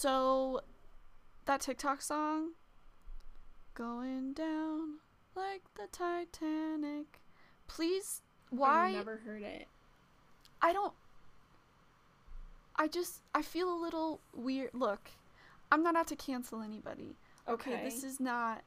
[0.00, 0.62] So
[1.44, 2.52] that TikTok song
[3.74, 4.94] going down
[5.36, 7.20] like the Titanic.
[7.68, 9.68] Please why I've never heard it.
[10.62, 10.94] I don't
[12.76, 14.70] I just I feel a little weird.
[14.72, 15.10] Look,
[15.70, 17.16] I'm not out to cancel anybody.
[17.46, 17.84] Okay, Okay.
[17.84, 18.62] this is not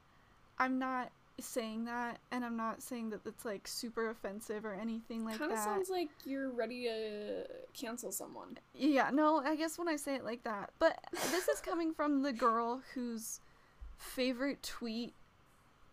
[0.59, 1.11] I'm not
[1.43, 5.39] saying that and I'm not saying that it's like super offensive or anything like that.
[5.39, 7.43] Kind of sounds like you're ready to
[7.73, 8.57] cancel someone.
[8.73, 10.71] Yeah, no, I guess when I say it like that.
[10.79, 10.99] But
[11.31, 13.39] this is coming from the girl whose
[13.97, 15.13] favorite tweet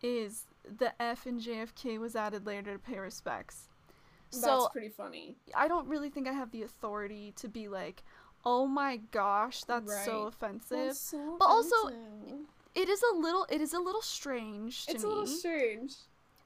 [0.01, 0.45] is
[0.77, 3.67] the F in JFK was added later to pay respects.
[4.31, 5.35] That's So pretty funny.
[5.55, 8.03] I don't really think I have the authority to be like,
[8.45, 10.87] oh my gosh, that's so offensive.
[10.87, 12.47] That's so But also, offensive.
[12.75, 15.93] It is a little it is a little strange to it's me a little strange.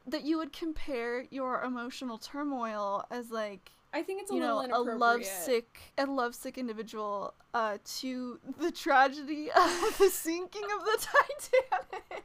[0.08, 4.60] that you would compare your emotional turmoil as like I think it's a you know
[4.62, 10.98] a lovesick a lovesick individual uh to the tragedy of the sinking of the
[11.42, 12.24] Titanic.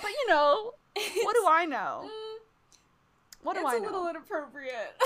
[0.00, 0.72] but you know,
[1.22, 2.04] what do I know?
[2.08, 2.38] Mm,
[3.42, 3.68] What do I know?
[3.78, 4.96] it's a little inappropriate.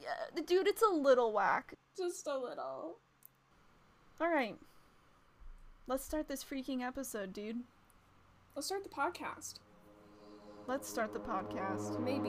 [0.00, 1.74] Yeah, dude, it's a little whack.
[1.96, 2.96] Just a little.
[4.20, 4.56] All right.
[5.88, 7.62] Let's start this freaking episode, dude.
[8.54, 9.54] Let's start the podcast.
[10.66, 11.98] Let's start the podcast.
[11.98, 12.28] Maybe.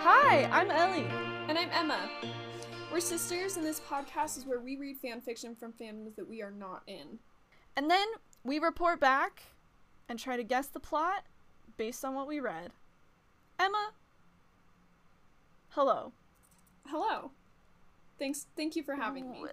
[0.00, 1.06] Hi, I'm Ellie.
[1.48, 2.08] And I'm Emma.
[2.90, 6.40] We're sisters, and this podcast is where we read fan fiction from fandoms that we
[6.40, 7.18] are not in.
[7.76, 8.06] And then
[8.42, 9.42] we report back
[10.08, 11.24] and try to guess the plot
[11.76, 12.72] based on what we read.
[13.58, 13.92] Emma,
[15.70, 16.12] hello.
[16.86, 17.30] Hello.
[18.18, 18.46] Thanks.
[18.56, 19.44] Thank you for having me.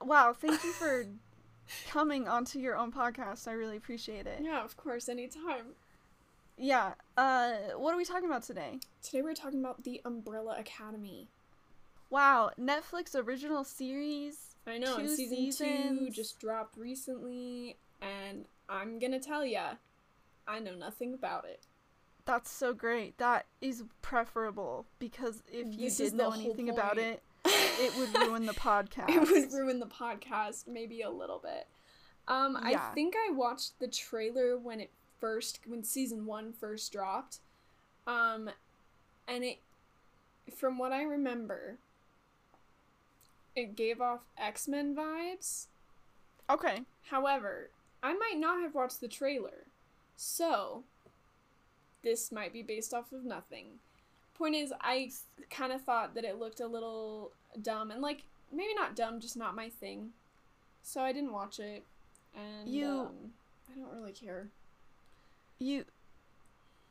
[0.00, 1.06] Wow, thank you for
[1.88, 3.48] coming onto your own podcast.
[3.48, 4.40] I really appreciate it.
[4.42, 5.74] Yeah, of course, anytime.
[6.56, 8.80] Yeah, uh, what are we talking about today?
[9.02, 11.28] Today we're talking about the Umbrella Academy.
[12.10, 14.56] Wow, Netflix original series.
[14.66, 19.74] I know, season two just dropped recently, and I'm gonna tell ya,
[20.46, 21.60] I know nothing about it.
[22.24, 23.16] That's so great.
[23.18, 28.44] That is preferable because if you This did know anything about it, it would ruin
[28.44, 29.08] the podcast.
[29.08, 31.66] it would ruin the podcast maybe a little bit.
[32.26, 32.90] Um, Yeah.
[32.90, 34.90] I think I watched the trailer when it
[35.20, 37.38] first when season one first dropped.
[38.06, 38.50] Um,
[39.26, 39.58] and it,
[40.54, 41.78] from what I remember,
[43.56, 45.66] it gave off X Men vibes.
[46.50, 46.82] Okay.
[47.10, 47.70] However,
[48.08, 49.66] I might not have watched the trailer,
[50.16, 50.84] so
[52.02, 53.80] this might be based off of nothing.
[54.34, 55.10] Point is, I
[55.50, 59.36] kind of thought that it looked a little dumb and like maybe not dumb, just
[59.36, 60.12] not my thing.
[60.82, 61.84] So I didn't watch it,
[62.34, 63.32] and You- um,
[63.70, 64.48] I don't really care.
[65.58, 65.84] You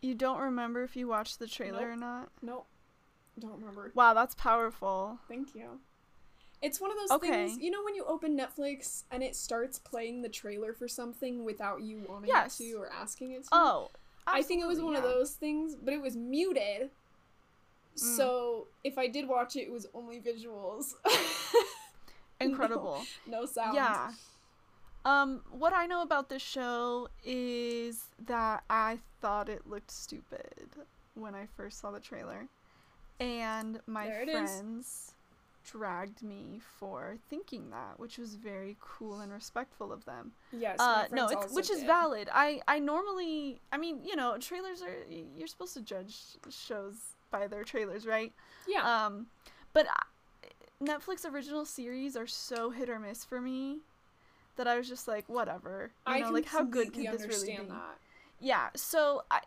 [0.02, 1.90] you don't remember if you watched the trailer Nope.
[1.90, 2.30] or not?
[2.44, 2.68] Nope,
[3.40, 3.92] don't remember.
[3.96, 5.18] Wow, that's powerful.
[5.28, 5.80] Thank you.
[6.62, 7.48] It's one of those Okay.
[7.48, 11.44] things, you know, when you open Netflix and it starts playing the trailer for something
[11.46, 12.60] without you wanting Yes.
[12.60, 13.50] it to or asking it to.
[13.52, 13.92] Oh,
[14.26, 16.90] I think it was one absolutely, of those things, but it was muted.
[17.96, 18.00] Mm.
[18.00, 20.94] So if I did watch it, it was only visuals.
[22.42, 23.06] incredible.
[23.28, 23.76] no sound.
[23.76, 24.12] Yeah.
[25.06, 30.70] Um, what I know about this show is that I thought it looked stupid
[31.14, 32.48] when I first saw the trailer.
[33.20, 35.14] And my it is.
[35.72, 40.32] Dragged me for thinking that, which was very cool and respectful of them.
[40.52, 40.80] Yes.
[40.80, 44.96] uh no it's which is valid i i normally i mean you know trailers are
[45.36, 46.16] you're supposed to judge
[46.50, 46.96] shows
[47.32, 48.32] by their trailers right
[48.68, 48.84] Yeah.
[49.06, 49.28] um
[49.74, 50.04] but I,
[50.84, 53.80] netflix original series are so hit or miss for me
[54.56, 57.58] that i was just like whatever you I know like how good can this really
[57.58, 57.98] be that.
[58.40, 59.42] yeah so i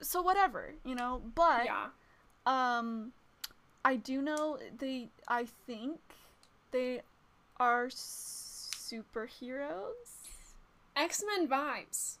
[0.00, 1.86] so whatever you know but Yeah.
[2.46, 3.12] um
[3.84, 5.98] i do know they i think
[6.70, 7.02] they
[7.58, 9.82] are superheroes
[10.94, 12.18] X Men vibes.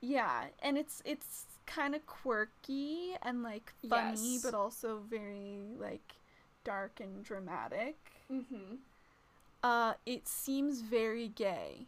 [0.00, 4.42] Yeah, and it's it's kind of quirky and like funny, Yes.
[4.42, 6.14] but also very like
[6.64, 7.96] dark and dramatic.
[8.32, 8.76] Mm-hmm.
[9.62, 11.86] Uh, it seems very gay.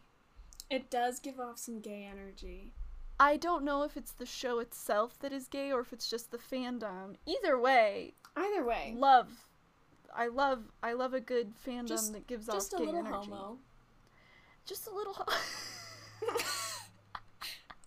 [0.69, 2.71] It does give off some gay energy.
[3.19, 6.31] I don't know if it's the show itself that is gay or if it's just
[6.31, 7.15] the fandom.
[7.25, 9.29] Either way, Either way, love.
[10.15, 12.99] I love I love a good fandom Just- that gives just a off gay little
[12.99, 13.29] energy.
[13.29, 13.57] homo.
[14.65, 15.13] Just a little.
[15.13, 15.25] Ho-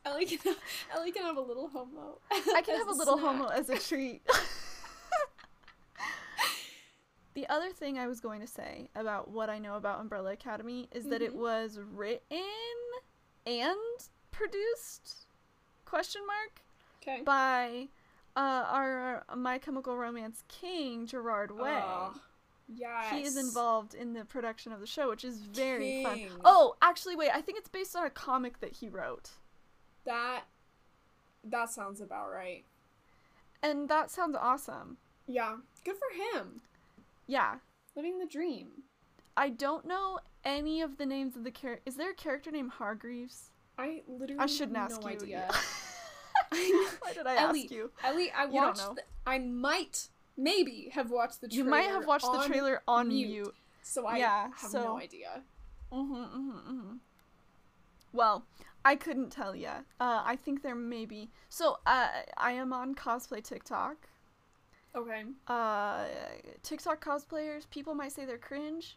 [0.04, 0.56] Ellie can have,
[0.94, 2.20] Ellie can have a little homo.
[2.30, 3.26] I can have a little snack.
[3.36, 4.22] homo as a treat.
[7.34, 10.88] the other thing I was going to say about what I know about Umbrella Academy
[10.92, 11.38] is that it Mhm.
[11.40, 12.38] was written
[13.46, 13.76] and
[14.36, 15.26] produced
[15.84, 16.62] question mark
[17.02, 17.22] Okay.
[17.22, 17.88] by
[18.36, 21.78] uh, our My Chemical Romance king Gerard Way.
[21.82, 22.14] Oh,
[22.74, 23.12] yes.
[23.12, 26.04] He is involved in the production of the show, which is very King.
[26.04, 26.40] fun.
[26.44, 27.30] Oh, actually, wait.
[27.32, 29.30] I think it's based on a comic that he wrote,
[30.04, 30.42] That
[31.44, 32.64] that sounds about right.
[33.62, 34.96] and that sounds awesome.
[35.28, 35.56] Yeah.
[35.84, 36.60] Good for him.
[37.28, 37.56] Yeah,
[37.94, 38.68] Living the dream.
[39.36, 41.82] I don't know any of the names of the character.
[41.86, 43.50] Is there a character named Hargreaves?
[43.78, 45.16] I literally I shouldn't have ask no you.
[45.16, 45.48] idea.
[46.50, 47.90] Why did I Ellie, ask you?
[48.04, 48.78] Ellie, I don't watched.
[48.78, 48.94] know.
[48.94, 51.70] the- I might, maybe have watched the You trailer.
[51.70, 53.28] might have watched the trailer on mute.
[53.28, 53.54] mute.
[53.82, 55.42] So I Yeah, have so- no idea.
[55.92, 56.94] Mm-hmm, mm-hmm, mm-hmm.
[58.12, 58.44] Well,
[58.84, 59.68] I couldn't tell you.
[60.00, 61.30] Uh, I think there may be.
[61.48, 63.96] So, uh, I am on cosplay TikTok.
[64.94, 65.24] Okay.
[65.46, 66.04] Uh,
[66.62, 68.96] TikTok cosplayers, people might say they're cringe.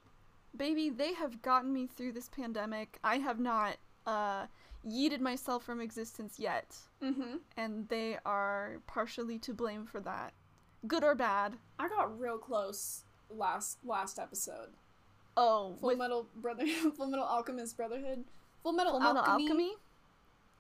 [0.56, 2.98] Baby, they have gotten me through this pandemic.
[3.04, 3.78] I have not,
[4.08, 4.46] uh,
[4.88, 6.76] yeeted myself from existence yet.
[7.04, 7.38] Mm-hmm.
[7.58, 10.34] And they are partially to blame for that.
[10.88, 11.56] Good or bad.
[11.78, 14.70] I got real close last last episode.
[15.38, 16.66] Oh, Full with Metal Brother,
[16.98, 18.24] Full Metal Alchemist Brotherhood,
[18.64, 19.44] Full Metal, Full Metal Alchemy.
[19.46, 19.72] Alchemy?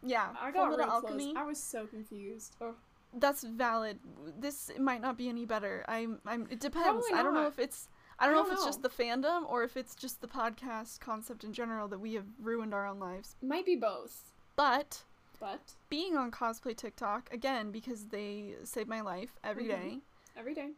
[0.03, 1.23] Yeah, I Full got Metal real Alchemy.
[1.33, 1.35] close.
[1.37, 2.55] I was so confused.
[2.61, 2.75] Oh.
[3.13, 3.97] That's valid.
[4.39, 5.83] This might not be any better.
[5.87, 6.19] I'm.
[6.25, 6.47] I'm.
[6.51, 7.05] It depends.
[7.13, 7.87] I don't know if it's.
[8.19, 10.27] I don't, I know don't if it's just the fandom or if it's just the
[10.27, 13.35] podcast concept in general that we have ruined our own lives.
[13.41, 15.03] Might be both, But
[15.39, 19.67] but being on cosplay TikTok again because they save my life every Mhm.
[19.69, 19.99] day.
[20.35, 20.71] every day.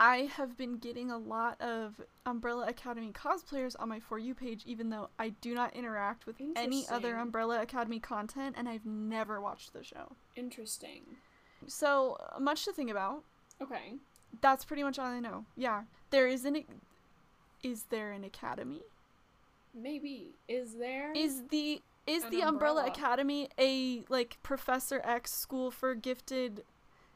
[0.00, 4.64] I have been getting a lot of Umbrella Academy cosplayers on my For You page,
[4.66, 9.40] even though I do not interact with any other Umbrella Academy content, and I've never
[9.40, 10.16] watched the show.
[10.34, 11.16] Interesting.
[11.68, 13.22] So much to think about.
[13.60, 13.94] Okay.
[14.40, 15.44] That's pretty much all I know.
[15.56, 16.64] Yeah, there is an.
[17.62, 18.82] Is there an academy?
[19.74, 21.12] Maybe is there?
[21.12, 22.86] Is the is the Umbrella umbrella.
[22.86, 26.62] Academy a like Professor X school for gifted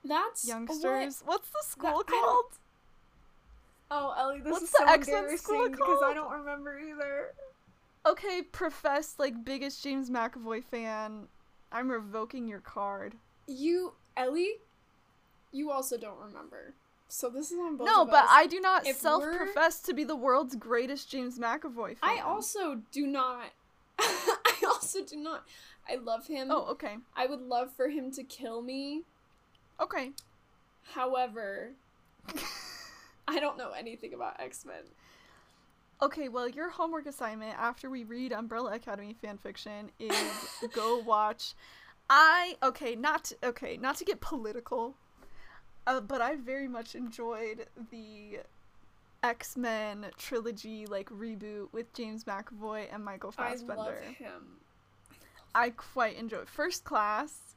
[0.04, 1.22] that's youngsters?
[1.24, 2.44] What's the school don't- called?
[3.90, 7.32] Oh, Ellie, this What's is the so school embarrassing because I don't remember either.
[8.04, 11.28] Okay, profess like biggest James McAvoy fan.
[11.70, 13.14] I'm revoking your card.
[13.46, 14.56] You, Ellie,
[15.52, 16.74] you also don't remember.
[17.08, 18.30] So this is on both no, but us.
[18.30, 21.98] I do not If self-profess to be the world's greatest James McAvoy fan.
[22.02, 23.46] I also do not.
[23.98, 25.44] I also do not.
[25.88, 26.48] I love him.
[26.50, 26.96] Oh, okay.
[27.16, 29.04] I would love for him to kill me.
[29.80, 30.10] Okay.
[30.92, 31.70] However,
[33.28, 34.84] I don't know anything about X Men.
[36.00, 40.14] Okay, well, your homework assignment after we read Umbrella Academy fanfiction is
[40.72, 41.54] go watch.
[42.08, 44.94] I okay, not to, okay, not to get political,
[45.88, 48.40] uh, but I very much enjoyed the
[49.22, 53.80] X Men trilogy like reboot with James McAvoy and Michael Fassbender.
[53.82, 54.42] I love him.
[55.54, 56.44] I quite enjoy.
[56.44, 57.56] First Class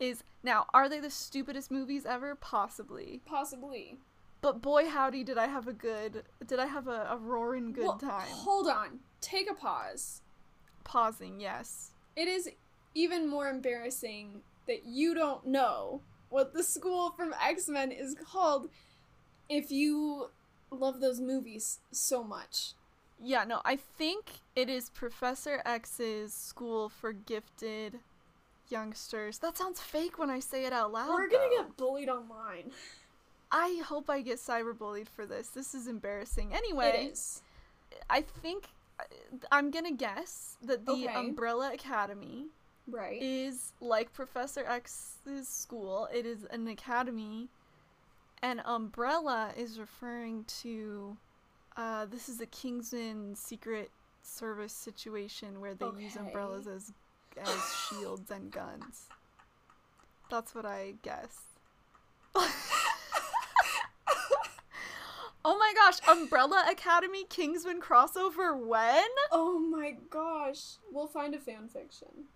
[0.00, 0.66] is now.
[0.72, 2.34] Are they the stupidest movies ever?
[2.34, 3.98] Possibly, Possibly.
[4.40, 6.24] but boy, howdy, did I have a good.
[6.46, 8.26] Did I have a, a roaring good Well, time?
[8.28, 9.00] Hold on.
[9.20, 10.22] Take a pause.
[10.82, 11.90] Pausing, yes.
[12.16, 12.50] It is
[12.94, 18.70] even more embarrassing that you don't know what the school from X Men is called
[19.48, 20.30] if you
[20.70, 22.72] love those movies so much.
[23.22, 27.98] Yeah, no, I think it is Professor X's school for gifted
[28.70, 29.38] youngsters.
[29.38, 31.10] That sounds fake when I say it out loud.
[31.10, 31.62] We're gonna though.
[31.64, 32.70] get bullied online.
[33.52, 35.48] I hope I get cyberbullied for this.
[35.48, 36.54] This is embarrassing.
[36.54, 37.42] Anyway, It is.
[38.08, 38.68] I think
[39.00, 39.02] uh,
[39.50, 41.06] I'm gonna guess that the Okay.
[41.14, 42.46] Umbrella Academy
[42.90, 43.20] Right.
[43.22, 46.08] is like Professor X's school.
[46.12, 47.48] It is an academy,
[48.42, 51.16] and Umbrella is referring to.
[51.76, 53.90] Uh, this is a Kingsman Secret
[54.22, 56.92] Service situation where they use umbrellas as
[57.40, 59.08] as shields and guns.
[60.30, 61.38] That's what I guess.
[62.34, 62.48] oh
[65.44, 65.98] my gosh!
[66.08, 69.08] Umbrella Academy Kingsman crossover when?
[69.32, 70.76] Oh my gosh.
[70.92, 72.26] We'll find a fan fiction.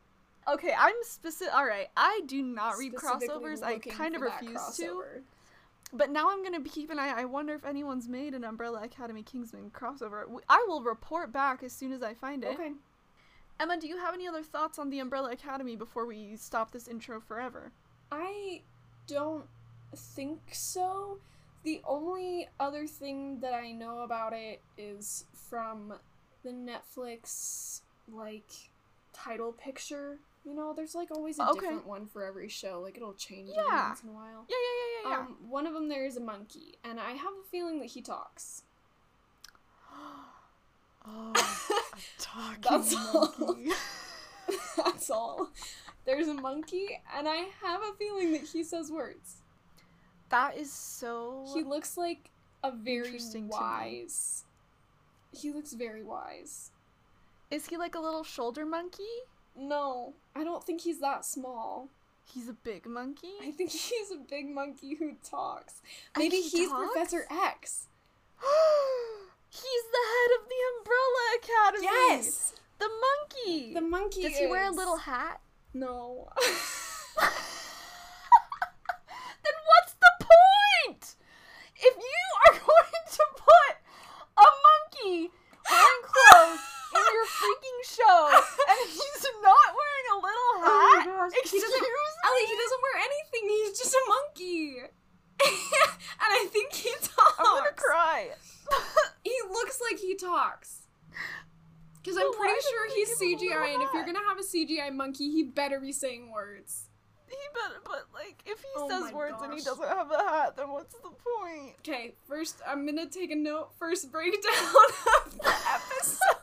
[0.52, 1.54] Okay, I'm specific.
[1.54, 3.62] All right, I do not read crossovers.
[3.62, 5.02] I kind of refuse to.
[5.92, 7.14] But now I'm gonna keep an eye.
[7.16, 10.24] I wonder if anyone's made an Umbrella Academy Kingsman crossover.
[10.48, 12.48] I will report back as soon as I find it.
[12.54, 12.72] Okay.
[13.60, 16.88] Emma, do you have any other thoughts on the Umbrella Academy before we stop this
[16.88, 17.70] intro forever?
[18.10, 18.62] I
[19.06, 19.46] don't
[19.94, 21.18] think so.
[21.62, 25.94] The only other thing that I know about it is from
[26.42, 27.82] the Netflix
[28.12, 28.50] like
[29.12, 30.18] title picture.
[30.44, 31.60] You know, there's like always a Okay.
[31.60, 32.80] different one for every show.
[32.82, 33.88] Like it'll change every Yeah.
[33.88, 34.46] once in a while.
[34.48, 35.26] Yeah, yeah, yeah, yeah, yeah.
[35.26, 38.02] Um, one of them there is a monkey, and I have a feeling that he
[38.02, 38.62] talks.
[41.06, 41.32] oh,
[42.18, 43.34] talking That's all.
[43.38, 43.70] monkey.
[44.76, 45.48] That's all.
[46.04, 49.36] There's a monkey, and I have a feeling that he says words.
[50.28, 51.46] That is so.
[51.54, 52.30] He looks like
[52.62, 53.60] a very Interesting to me.
[53.60, 54.44] wise.
[55.32, 56.70] He looks very wise.
[57.50, 59.02] Is he like a little shoulder monkey?
[59.56, 61.88] No, I don't think he's that small.
[62.24, 63.34] He's a big monkey.
[63.42, 65.82] I think he's a big monkey who talks.
[66.16, 66.92] Maybe he he's talks?
[66.92, 67.86] Professor X.
[69.50, 71.84] He's the head of the Umbrella Academy.
[71.84, 72.54] Yes.
[72.80, 73.72] The monkey.
[73.72, 74.22] The monkey.
[74.22, 75.40] Does he wear a little hat?
[75.72, 76.28] No.
[77.20, 77.28] then
[79.70, 81.14] what's the point?
[81.76, 83.76] If you are going to put
[84.38, 85.30] a monkey
[85.70, 86.63] wearing clothes
[87.44, 91.88] freaking show and he's not wearing a little Oh hat, gosh, he excuse doesn't- me?
[92.24, 93.42] Ellie, he doesn't wear anything.
[93.52, 94.76] He's just a monkey.
[95.44, 97.34] and I think he talks.
[97.38, 98.30] I'm gonna cry.
[99.24, 100.82] He looks like he talks.
[102.02, 104.38] Because I'm pretty sure he's they give him a CGI, and if you're gonna have
[104.38, 106.88] a CGI monkey, he better be saying words.
[107.28, 110.56] He better, but like, if he Oh says words and he doesn't have a hat,
[110.58, 111.74] then what's the point?
[111.80, 113.70] Okay, first I'm gonna take a note.
[113.78, 114.42] First breakdown
[115.24, 116.36] of the episode.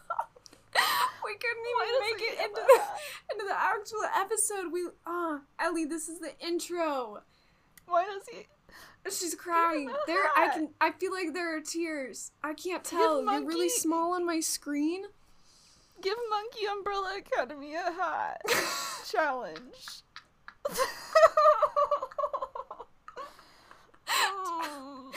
[1.25, 2.81] we couldn't even doesn't make it into the
[3.31, 4.71] into the actual episode.
[4.71, 7.21] We ah, Ellie, this is the intro.
[7.87, 8.47] Why does he?
[9.09, 9.91] She's crying.
[10.05, 10.69] There, I can.
[10.79, 12.31] I feel like there are tears.
[12.43, 13.23] I can't tell.
[13.23, 15.03] You're really small on my screen.
[16.01, 18.41] Give Monkey Umbrella Academy a hat
[19.11, 20.03] challenge.
[24.09, 25.11] All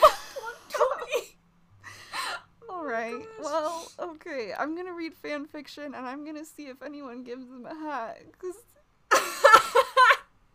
[2.85, 3.25] right.
[3.41, 4.53] Well, okay.
[4.57, 8.21] I'm gonna read fan fiction and I'm gonna see if anyone gives them a hat.
[8.39, 8.55] Cause
[9.13, 9.21] if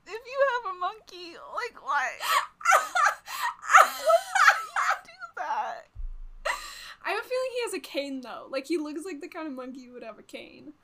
[0.06, 2.08] you have a monkey, like why?
[5.04, 5.88] do that?
[7.04, 8.46] I have a feeling he has a cane though.
[8.50, 10.74] Like he looks like the kind of monkey who would have a cane.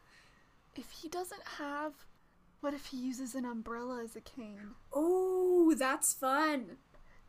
[0.74, 1.92] If he doesn't have,
[2.60, 4.74] what if he uses an umbrella as a cane?
[4.92, 6.76] Oh, that's fun.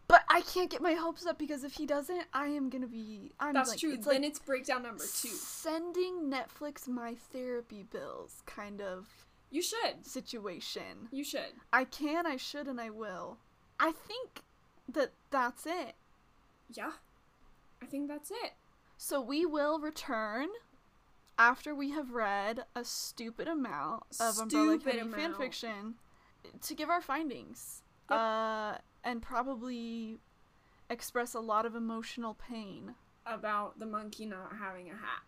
[0.08, 3.34] But I can't get my hopes up because if he doesn't, I am gonna be.
[3.40, 3.94] I'm That's like, true.
[3.94, 5.28] It's then like it's breakdown number two.
[5.30, 9.08] sending Netflix my therapy bills kind of
[9.52, 10.06] You should.
[10.06, 11.10] situation.
[11.12, 11.54] You should.
[11.74, 13.38] I can, I should, and I will.
[13.80, 14.44] I think
[14.88, 15.96] that that's it.
[16.72, 16.92] Yeah.
[17.82, 18.54] I think that's it.
[18.98, 20.48] So we will return
[21.38, 25.38] after we have read a stupid amount of Umbrella Stupid Academy amount.
[25.38, 25.94] fanfiction
[26.62, 27.84] to give our findings.
[28.10, 28.18] Yep.
[28.20, 30.20] Uh, and probably
[30.90, 32.94] express a lot of emotional pain.
[33.26, 35.24] About the monkey not having a hat.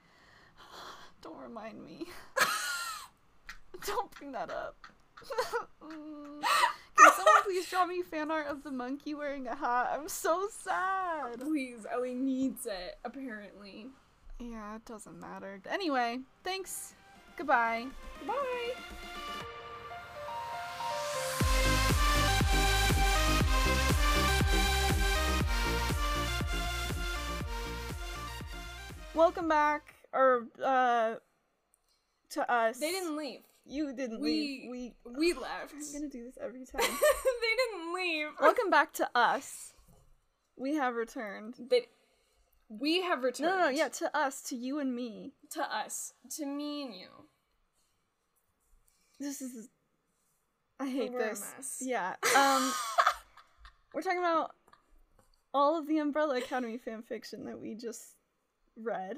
[1.22, 2.06] Don't remind me.
[3.86, 4.76] Don't bring that up.
[5.82, 6.42] Mm.
[6.98, 9.90] Can someone please draw me fan art of the monkey wearing a hat?
[9.94, 11.40] I'm so sad.
[11.40, 13.88] Please, Ellie needs it, apparently.
[14.40, 15.62] Yeah, it doesn't matter.
[15.72, 16.96] Anyway, thanks.
[17.38, 17.88] Goodbye.
[18.28, 19.56] Bye.
[29.20, 31.16] Welcome back, or uh,
[32.30, 32.80] to us.
[32.80, 33.42] They didn't leave.
[33.66, 34.94] You didn't We- leave.
[35.06, 35.14] We.
[35.18, 35.74] We left.
[35.74, 36.80] I'm gonna do this every time.
[36.80, 36.88] they
[37.58, 38.28] didn't leave.
[38.40, 39.74] Welcome back to us.
[40.56, 41.56] We have returned.
[41.70, 41.88] They,
[42.70, 43.52] we have returned.
[43.52, 45.34] No, no, no, yeah, to us, to you and me.
[45.52, 46.14] To us.
[46.38, 47.10] To me and you.
[49.20, 49.68] This is.
[50.80, 51.80] I hate We're this.
[51.82, 52.16] Yeah.
[52.38, 52.72] Um,
[53.94, 54.52] we're talking about
[55.54, 58.16] all of the Umbrella Academy fan fiction that we just
[58.82, 59.18] read.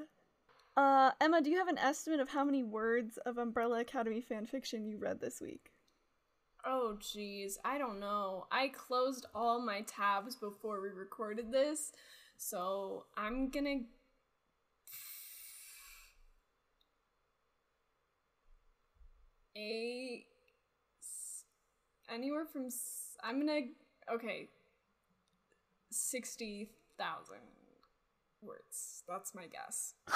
[0.78, 4.46] Uh, Emma, do you have an estimate of how many words of Umbrella Academy fan
[4.46, 5.72] fiction you read this week?
[6.66, 7.58] Oh, jeez.
[7.66, 8.46] I don't know.
[8.52, 11.92] I closed all my tabs before we recorded this,
[12.38, 13.80] so I'm gonna.
[19.58, 20.26] A.
[22.14, 22.70] Anywhere from.
[23.24, 23.62] I'm gonna.
[24.14, 24.50] Okay.
[25.92, 27.36] 60,000
[28.42, 29.04] words.
[29.08, 29.94] That's my guess.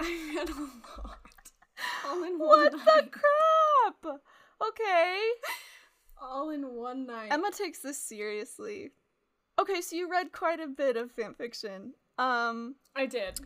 [0.00, 1.18] I read a lot.
[2.06, 4.20] All in one What the crap?
[4.68, 5.18] Okay.
[6.20, 7.32] All in one night.
[7.32, 8.90] Emma takes this seriously.
[9.58, 11.94] Okay, so you read quite a bit of fan fiction.
[12.18, 13.40] Um, I did.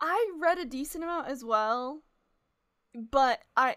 [0.00, 2.02] I read a decent amount as well,
[2.94, 3.76] but I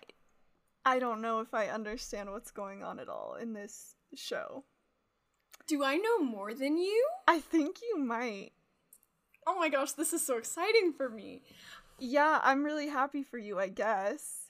[0.85, 4.63] I don't know if I understand what's going on at all in this show.
[5.67, 7.07] Do I know more than you?
[7.27, 8.51] I think you might.
[9.47, 11.41] Oh my gosh, this is so exciting for me.
[11.99, 14.49] Yeah, I'm really happy for you, I guess.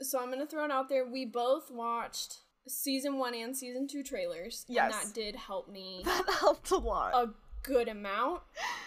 [0.00, 1.06] So I'm gonna throw it out there.
[1.06, 4.64] We both watched season one and season two trailers.
[4.68, 4.92] Yes.
[4.94, 7.12] And that did help me That helped a lot.
[7.14, 7.30] a
[7.62, 8.42] good amount.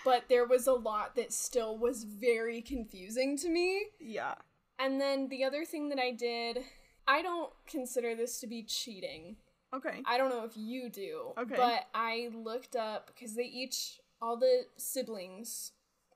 [0.05, 3.83] But there was a lot that still was very confusing to me.
[3.99, 4.35] yeah.
[4.79, 6.59] And then the other thing that I did,
[7.07, 9.37] I don't consider this to be cheating.
[9.73, 10.03] Okay.
[10.05, 11.33] I don't know if you do.
[11.37, 11.55] Okay.
[11.57, 15.71] But I looked up because they each, all the siblings,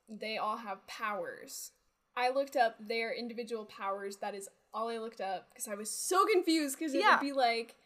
[0.08, 1.72] they all have powers.
[2.16, 4.16] I looked up their individual powers.
[4.16, 7.12] That is all I looked up because I was so confused because it Yeah.
[7.12, 7.76] would be like,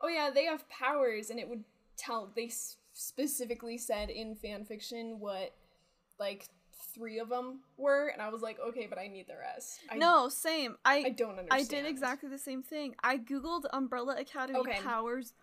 [0.00, 1.64] oh yeah, they have powers, and it would
[1.96, 2.30] tell.
[2.34, 5.54] They s- specifically said in fan fiction what
[6.18, 6.48] like
[6.94, 9.80] three of them were, and I was like, okay, but I need the rest.
[9.90, 10.76] I, no, same.
[10.84, 11.50] I I don't understand.
[11.50, 12.94] I did exactly the same thing.
[13.02, 14.80] I googled Umbrella Academy Okay.
[14.80, 15.34] powers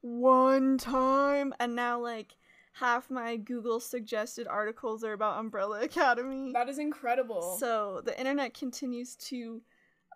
[0.00, 2.36] one time, and now like
[2.72, 6.52] half my Google suggested articles are about Umbrella Academy.
[6.52, 7.56] That is incredible.
[7.58, 9.62] So the internet continues to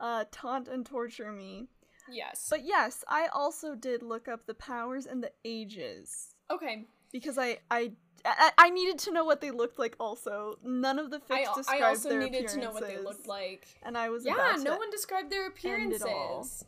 [0.00, 1.68] uh, taunt and torture me.
[2.10, 2.46] yes.
[2.50, 6.84] But yes, I also did look up the powers and the ages okay.
[7.12, 7.92] because I I
[8.24, 9.96] I, I needed to know what they looked like.
[9.98, 12.98] Also, none of the I, fics I described also their needed to know what they
[12.98, 13.66] looked like.
[13.82, 16.40] and I was like Yeah, no one described their end it all.
[16.40, 16.64] appearances.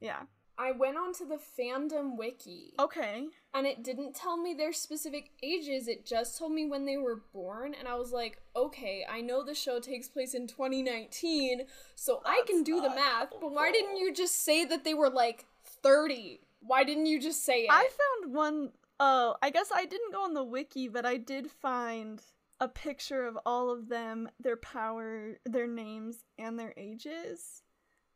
[0.00, 0.22] Yeah.
[0.58, 3.26] I went onto the fandom wiki Okay.
[3.52, 7.22] and it didn't tell me their specific ages, it just told me when they were
[7.32, 12.22] born and I was like, "Okay, I know the show takes place in 2019, so
[12.24, 15.46] I can do the math, but why didn't you just say that they were like
[15.64, 16.40] 30?
[16.60, 20.24] Why didn't you just say it?" I found one oh, I guess I didn't go
[20.24, 22.22] on the wiki, but I did find
[22.60, 27.62] a picture of all of them, their power, their names, and their ages.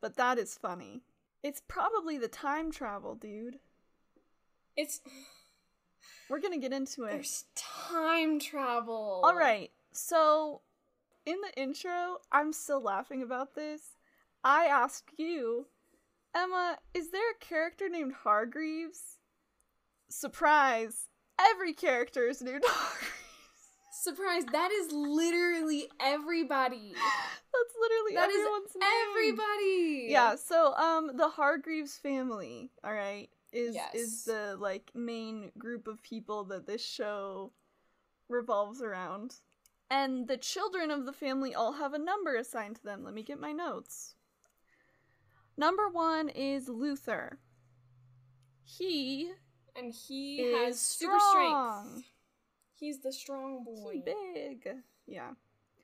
[0.01, 1.03] But that is funny.
[1.43, 3.59] It's probably the time travel, dude.
[4.77, 5.01] it's
[6.29, 7.11] We're gonna get into it.
[7.11, 9.21] there's time travel.
[9.23, 9.71] All right.
[9.91, 10.61] So,
[11.25, 13.81] in the intro, I'm still laughing about this.
[14.43, 15.67] I asked you,
[16.33, 19.17] Emma, is there a character named Hargreaves?
[20.09, 21.07] Surprise!
[21.39, 23.20] Every character is named Hargreaves.
[24.01, 26.93] Surprise, that is literally everybody.
[26.95, 28.89] That's literally That is everyone's name.
[29.11, 30.07] everybody.
[30.09, 30.35] Yeah.
[30.35, 33.93] So, um, the Hargreaves family, all right, is Yes.
[33.93, 37.51] is the like main group of people that this show
[38.27, 39.35] revolves around,
[39.91, 43.03] and the children of the family all have a number assigned to them.
[43.03, 44.15] Let me get my notes.
[45.57, 47.37] Number one is Luther.
[48.63, 49.31] He
[49.75, 51.83] And he is has super strong.
[51.83, 52.10] strength.
[52.81, 53.91] He's the strong boy.
[53.93, 54.67] He big.
[55.05, 55.29] Yeah.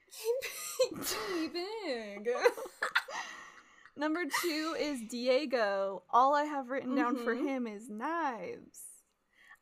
[0.10, 2.28] He big.
[3.96, 6.02] Number two is Diego.
[6.10, 7.46] All I have written down for Mhm.
[7.48, 8.82] him is knives.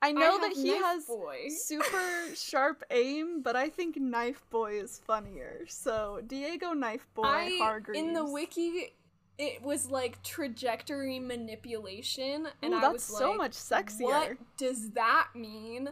[0.01, 1.47] I know that he has boy.
[1.49, 5.65] super sharp aim, but I think Knife Boy is funnier.
[5.67, 7.99] So Diego Knife Boy I Hargreaves.
[7.99, 8.93] in the wiki
[9.37, 14.03] it was like trajectory manipulation and Ooh, I that's was so like, much sexier.
[14.03, 15.89] What does that mean?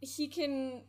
[0.00, 0.82] He can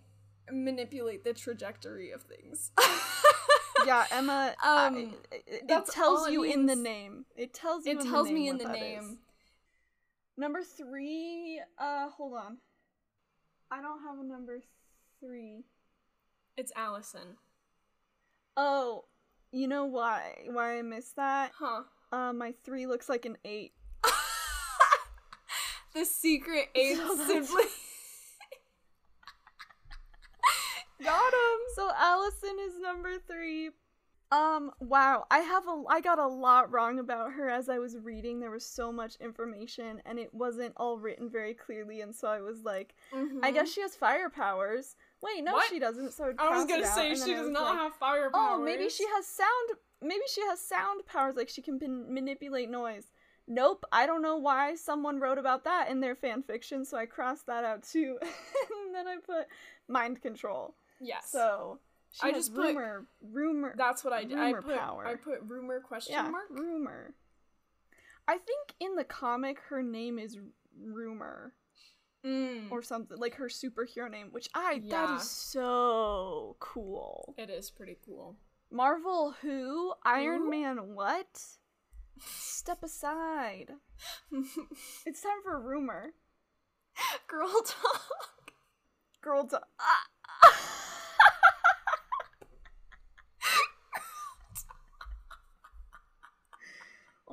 [0.51, 2.71] manipulate the trajectory of things.
[3.85, 4.53] yeah, Emma.
[4.63, 7.25] Um, I- it, it tells it you in the name.
[7.35, 7.93] It tells you.
[7.93, 8.99] it in tells the name me in the name.
[8.99, 9.17] is.
[10.37, 11.61] Number three.
[11.77, 12.57] Uh, hold on.
[13.71, 14.59] I don't have a number
[15.19, 15.63] three.
[16.57, 17.37] It's Allison.
[18.57, 19.05] Oh,
[19.51, 20.45] you know why?
[20.49, 21.51] Why I missed that?
[21.57, 21.83] Huh.
[22.11, 23.73] Uh, my three looks like an eight.
[25.93, 27.65] the secret eighth So sibling.
[31.05, 31.59] Got him.
[31.75, 33.69] So Allison is number three.
[34.31, 37.95] Um, wow, I have a I got a lot wrong about her as I was
[37.99, 38.39] reading.
[38.39, 42.41] There was so much information and it wasn't all written very clearly, and so I
[42.41, 43.53] was like, I Mhm.
[43.53, 44.95] guess she has fire powers.
[45.21, 45.69] Wait, no, What?
[45.69, 46.11] she doesn't.
[46.11, 48.59] So I'd I was gonna say she does not like, have fire powers.
[48.59, 49.69] Oh, maybe she has sound.
[50.01, 53.11] Maybe she has sound powers, like she can pin- manipulate noise.
[53.47, 57.05] Nope, I don't know why someone wrote about that in their fan fiction, so I
[57.05, 58.17] crossed that out too.
[58.21, 59.45] and then I put
[59.87, 60.75] mind control.
[61.01, 61.29] Yes.
[61.31, 61.79] So
[62.11, 63.73] she I just put- rumor, rumor.
[63.77, 64.37] That's what I did.
[64.37, 65.05] I rumor put power.
[65.07, 66.49] I put rumor question yeah, mark.
[66.49, 67.13] rumor.
[68.27, 70.37] I think in the comic her name is
[70.81, 71.53] Rumor
[72.25, 72.71] Mm.
[72.71, 75.15] or something like her superhero name, which I that Yeah.
[75.17, 77.35] is so cool.
[77.37, 78.35] It is pretty cool.
[78.71, 79.93] Marvel who?
[80.03, 80.49] Iron Who?
[80.49, 81.39] Man what?
[82.19, 83.73] Step aside.
[85.05, 86.13] It's time for rumor.
[87.27, 88.51] Girl talk.
[89.21, 89.67] Girl talk.
[89.79, 90.07] ah.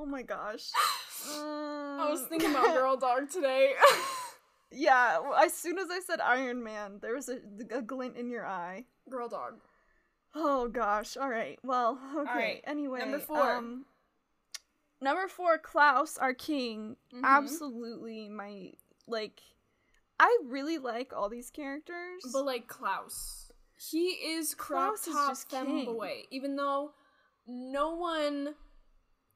[0.03, 0.69] Oh my gosh.
[1.29, 2.27] I was Mm.
[2.29, 3.71] thinking about girl dog today.
[4.71, 7.37] Yeah, well, as soon as I said Iron Man, there was a,
[7.71, 8.83] a glint in your eye.
[9.09, 9.53] girl dog.
[10.35, 11.15] Oh gosh.
[11.15, 11.57] All right.
[11.63, 12.31] Well, okay.
[12.33, 13.55] right, Anyway, number four.
[13.55, 13.85] Um,
[14.99, 16.97] number four, Klaus, our king.
[17.15, 17.21] Mhm.
[17.23, 18.71] Absolutely, my
[19.07, 19.39] like.
[20.19, 22.23] I really like all these characters.
[22.33, 25.85] But like Klaus, he is crop Klaus is top just king.
[25.87, 26.25] femboy.
[26.31, 26.91] Even though
[27.47, 28.55] no one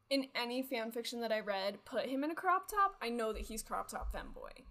[0.09, 2.95] in any fan fiction that I read put him in a crop top.
[3.01, 4.63] I know that he's crop top femboy.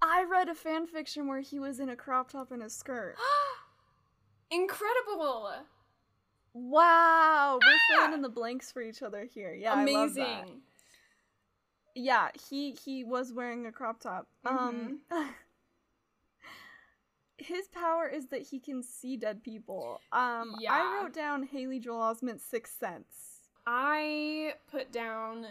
[0.00, 3.14] I read a fan fiction where he was in a crop top and a skirt.
[4.50, 5.52] Incredible!
[6.54, 7.78] Wow, we're Ah!
[7.96, 9.54] filling in the blanks for each other here.
[9.54, 10.42] Yeah, I love that.
[10.42, 10.60] Amazing.
[11.94, 14.26] Yeah, he he was wearing a crop top.
[14.44, 15.00] Um
[17.38, 20.00] his power is that he can see dead people.
[20.12, 20.72] Um Yeah.
[20.74, 23.31] I wrote down Haley Joel Osment's sixth sense.
[23.66, 25.46] I put down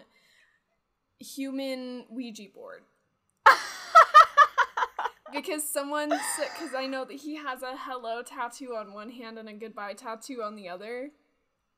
[1.20, 2.82] human Ouija board.
[5.34, 9.48] because someone because I know that he has a hello tattoo on one hand and
[9.50, 11.12] a goodbye tattoo on the other.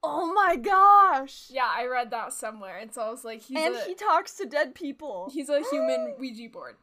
[0.03, 1.47] oh my gosh.
[1.49, 4.33] Yeah, I read that somewhere, and so I was like, he's and a he talks
[4.35, 5.29] to dead people.
[5.33, 6.75] he's a human Ouija board.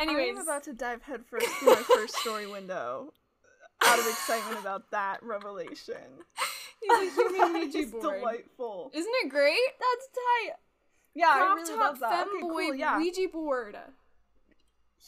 [0.00, 3.12] Anyways, I'm about to dive headfirst through my first story window
[3.84, 6.24] out of excitement about that revelation.
[6.82, 8.02] he's a human Ouija it's board.
[8.20, 8.90] delightful.
[8.94, 9.58] Isn't it great?
[9.78, 10.56] That's tight.
[11.14, 12.26] Yeah, I Crop really top love that.
[12.28, 12.98] Okay, femboy cool, yeah.
[12.98, 13.76] Ouija board.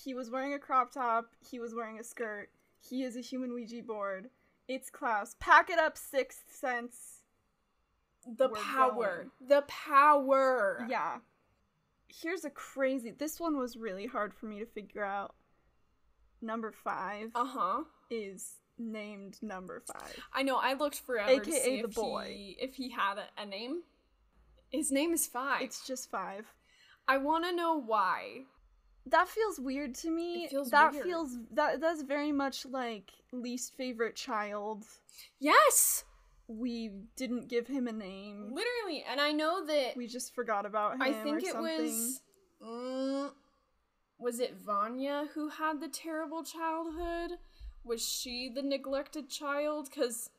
[0.05, 1.27] He was wearing a crop top.
[1.49, 2.49] He was wearing a skirt.
[2.81, 4.29] He is a human Ouija board.
[4.69, 5.37] It's Klaus.
[5.41, 7.21] Pack it up, Sixth Sense.
[8.27, 9.27] The We're power.
[9.47, 10.87] The power.
[10.89, 11.19] Yeah.
[12.09, 13.11] Here's a crazy.
[13.11, 15.35] This one was really hard for me to figure out.
[16.43, 17.83] Number five Uh huh.
[18.11, 20.19] is named number five.
[20.33, 20.57] I know.
[20.57, 22.25] I looked forever to AKA see the if boy.
[22.29, 23.83] he if he had a, a name.
[24.71, 25.63] His name is Five.
[25.63, 26.47] It's just five.
[27.07, 28.45] I want to know why.
[29.07, 30.45] That feels weird to me.
[30.45, 31.05] It feels that weird.
[31.05, 34.85] feels that that's very much like least favorite child.
[35.39, 36.05] Yes,
[36.49, 38.51] We didn't give him a name.
[38.53, 39.05] literally.
[39.09, 41.03] And I know that We just forgot about him.
[41.03, 41.83] I think it something.
[41.83, 42.21] was.
[42.67, 43.31] Mm,
[44.19, 47.33] was it Vanya who had the terrible childhood?
[47.85, 49.88] Was she the neglected child?
[49.90, 50.31] Because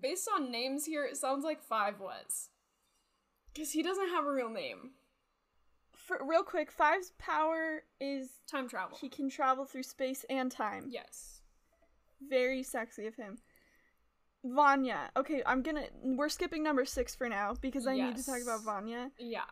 [0.00, 2.48] based on names here, it sounds like Five was.
[3.52, 4.90] Because he doesn't have a real name.
[5.92, 8.96] For real quick, Five's power is Time travel.
[9.00, 10.86] he can travel through space and time.
[10.90, 11.40] yes.
[12.28, 13.38] Very sexy of him.
[14.44, 15.10] Vanya.
[15.16, 15.84] Okay, I'm gonna.
[16.02, 19.10] We're skipping number six for now because I need to talk about Vanya.
[19.18, 19.44] Yeah.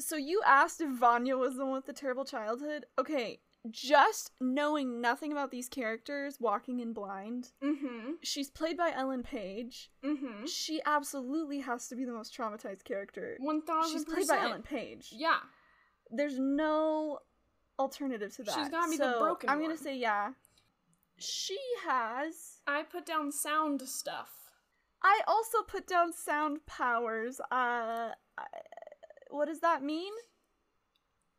[0.00, 2.86] So you asked if Vanya was the one with the terrible childhood.
[2.98, 7.50] Okay, just knowing nothing about these characters, walking in blind.
[7.62, 8.12] Mm-hmm.
[8.22, 9.90] She's played by Ellen Page.
[10.04, 10.46] Mm-hmm.
[10.46, 13.36] She absolutely has to be the most traumatized character.
[13.40, 15.08] One thousand She's played by Ellen Page.
[15.12, 15.38] Yeah.
[16.10, 17.20] There's no
[17.78, 18.54] alternative to that.
[18.54, 20.30] She's gotta be the So, broken I'm gonna say yeah.
[21.18, 22.60] She has.
[22.66, 24.30] I put down sound stuff.
[25.02, 27.40] I also put down sound powers.
[27.50, 28.10] Uh,
[29.30, 30.12] what does that mean?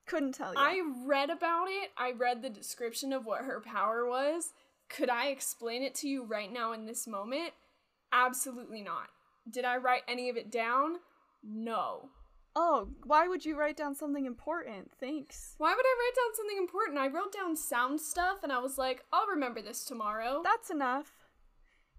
[0.08, 0.60] Couldn't tell you.
[0.60, 1.92] I read about it.
[1.98, 4.54] I read the description of what her power was.
[4.90, 7.54] Could I explain it to you right now in this moment?
[8.12, 9.10] Absolutely not.
[9.50, 10.98] Did I write any of it down?
[11.44, 12.10] No.
[12.56, 14.92] Oh, why would you write down something important?
[15.00, 15.56] Thanks.
[15.58, 16.98] Why would I write down something important?
[16.98, 20.42] I wrote down sound stuff and I was like, I'll remember this tomorrow.
[20.44, 21.12] That's enough.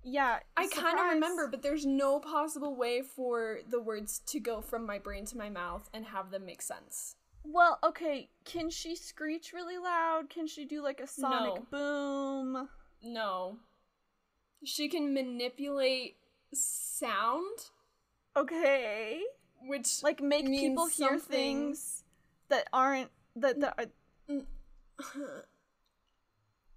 [0.03, 4.61] Yeah, I kind of remember, but there's no possible way for the words to go
[4.61, 7.17] from my brain to my mouth and have them make sense.
[7.49, 8.29] Well, okay.
[8.45, 10.29] Can she screech really loud?
[10.29, 11.67] Can she do like a sonic No.
[11.71, 12.69] boom?
[13.03, 13.59] No.
[14.65, 16.17] She can manipulate
[16.53, 17.59] sound,
[18.37, 19.23] Okay.
[19.63, 22.03] which Like make people hear things
[22.49, 23.91] that aren't that that.
[24.25, 25.47] Are...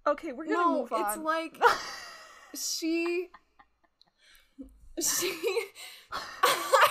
[0.06, 1.00] Okay, we're gonna no, move on.
[1.06, 1.56] it's like
[2.54, 3.28] she
[5.00, 5.32] she
[6.12, 6.88] I.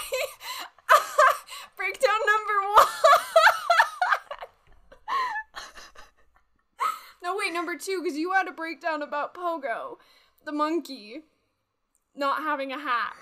[1.77, 2.85] breakdown number one.
[7.29, 9.97] No, wait, number two, because you had a breakdown about Pogo,
[10.45, 11.21] the monkey,
[12.15, 13.13] not having a hat.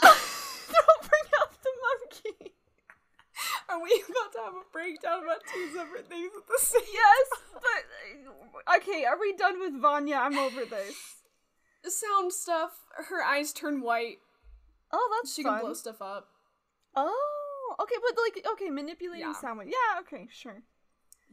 [0.02, 2.52] Don't bring up the monkey.
[3.68, 6.90] Are we about to have a breakdown about two separate things at the same time.
[6.92, 9.04] Yes, but uh, okay.
[9.04, 10.16] Are we done with Vanya?
[10.16, 10.94] I'm over this.
[11.88, 12.72] sound stuff?
[13.08, 14.18] Her eyes turn white.
[14.92, 15.54] Oh, that's She fun.
[15.54, 16.28] can blow stuff up.
[16.94, 19.32] Oh, okay, but like, okay, manipulating Yeah.
[19.40, 19.62] sound.
[19.66, 20.62] Yeah, okay, sure.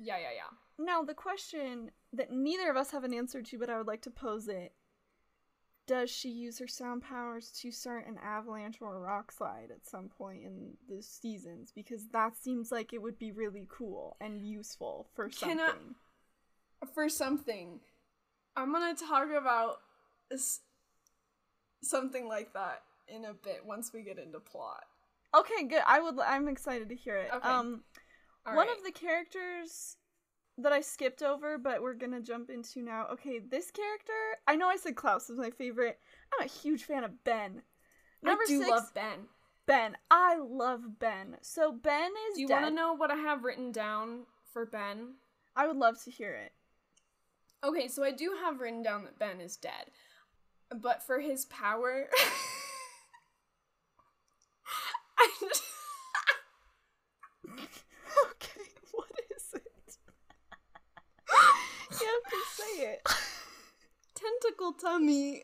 [0.02, 0.50] Yeah, yeah, yeah.
[0.82, 4.02] Now, the question that neither of us have an answer to, but I would like
[4.04, 4.74] to pose it
[5.88, 9.86] Does she use her sound powers to start an avalanche or a rock slide at
[9.88, 11.72] some point in the seasons?
[11.76, 15.58] Because that seems like it would be really cool and useful for something.
[15.58, 15.96] Can
[16.82, 17.82] I- For something,
[18.56, 19.82] I'm gonna talk about
[20.32, 20.62] s-
[21.82, 24.86] something like that in a bit once we get into plot.
[25.34, 25.84] Okay, good.
[25.86, 26.20] I would.
[26.20, 27.32] I'm excited to hear it.
[27.34, 27.48] Okay.
[27.48, 27.84] Um,
[28.46, 28.78] All one right.
[28.78, 29.98] of the characters
[30.64, 33.08] that I skipped over, but we're gonna jump into now.
[33.14, 34.14] Okay, this character.
[34.48, 36.00] I know I said Klaus was my favorite.
[36.34, 37.62] I'm a huge fan of Ben.
[38.22, 39.20] Number I do six, love Ben.
[39.66, 39.98] Ben.
[40.12, 41.38] I love Ben.
[41.42, 45.16] So Ben is Do you want to know what I have written down for Ben?
[45.56, 46.52] I would love to hear it.
[47.64, 49.92] Okay, so I do have written down that Ben is dead.
[50.76, 52.08] But for his power.
[55.18, 55.64] I just-
[57.48, 59.98] okay, what is it?
[61.99, 63.02] you have to say it.
[64.16, 65.44] Tentacle tummy.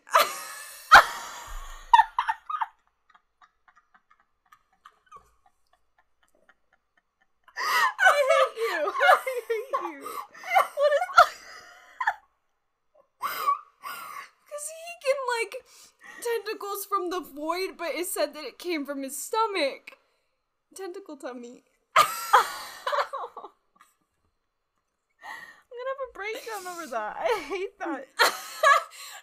[7.58, 8.91] I hate you.
[8.93, 9.99] I hate you.
[10.75, 11.06] What is?
[13.19, 15.54] Because he can, like,
[16.21, 19.97] tentacles from the void, but it said that it came from his stomach.
[20.75, 21.63] Tentacle tummy.
[25.75, 27.18] I'm gonna have a breakdown over that.
[27.20, 28.06] I hate that.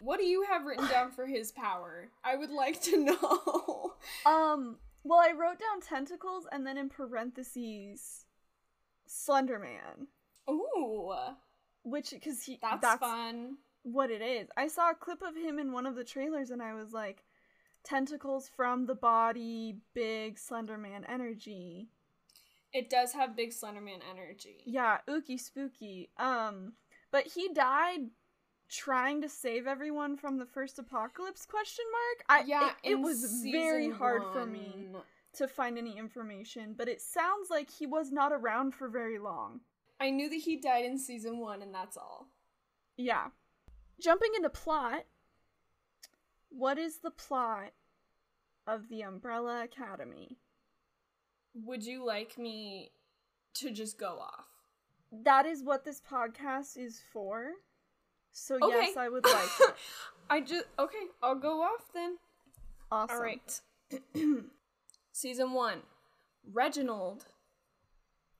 [0.00, 2.08] What do you have written down for his power?
[2.24, 3.92] I would like to know.
[4.26, 8.24] Um, well, I wrote down tentacles and then in parentheses,
[9.06, 10.08] Slender Man,
[10.50, 11.14] Ooh,
[11.84, 13.58] which because he that's, that's fun.
[13.84, 14.48] what it is.
[14.56, 17.22] I saw a clip of him in one of the trailers and I was like,
[17.84, 21.90] tentacles from the body, big Slender Man energy.
[22.72, 24.62] It does have big Slenderman energy.
[24.64, 26.10] Yeah, ooky spooky.
[26.16, 26.72] Um,
[27.12, 28.08] but he died
[28.68, 31.46] trying to save everyone from the first apocalypse?
[31.46, 32.42] Question mark.
[32.42, 34.88] I yeah, it, it was very hard for me
[35.34, 39.60] to find any information, but it sounds like he was not around for very long.
[40.00, 42.26] I knew that he died in season one, and that's all.
[42.96, 43.28] Yeah.
[44.00, 45.04] Jumping into plot,
[46.48, 47.72] what is the plot
[48.66, 50.38] of the Umbrella Academy?
[51.54, 52.92] Would you like me
[53.54, 54.51] to just go off?
[55.12, 57.50] That is what this podcast is for.
[58.32, 58.86] So Okay.
[58.86, 59.74] yes, I would like it.
[60.30, 61.04] I just okay.
[61.22, 62.16] I'll go off then.
[62.90, 63.16] Awesome.
[63.16, 63.60] All right.
[65.12, 65.82] Season one,
[66.50, 67.26] Reginald.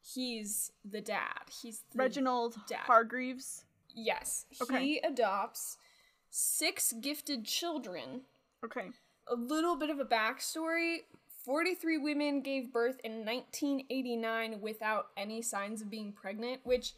[0.00, 1.42] He's the dad.
[1.62, 2.80] He's the, Reginald dad.
[2.86, 3.64] Hargreaves.
[3.94, 4.80] Yes, Okay.
[4.82, 5.76] he adopts
[6.30, 8.22] six gifted children.
[8.64, 8.86] Okay.
[9.28, 11.00] A little bit of a backstory.
[11.44, 16.92] 43 women gave birth in 1989 without any signs of being pregnant, which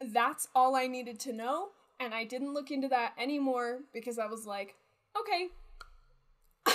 [0.00, 1.68] that's all I needed to know.
[1.98, 4.74] And I didn't look into that anymore because I was like,
[5.18, 5.48] okay.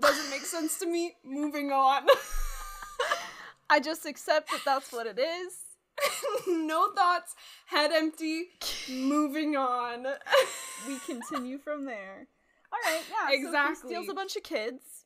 [0.00, 1.16] Doesn't make sense to me.
[1.24, 2.06] Moving on.
[3.70, 5.54] I just accept that that's what it is.
[6.48, 7.34] no thoughts,
[7.66, 8.44] head empty,
[8.90, 10.06] moving on.
[10.88, 12.26] We continue from there.
[12.72, 13.28] All right, yeah.
[13.28, 13.88] So Exactly.
[13.88, 14.99] he steals a bunch of kids.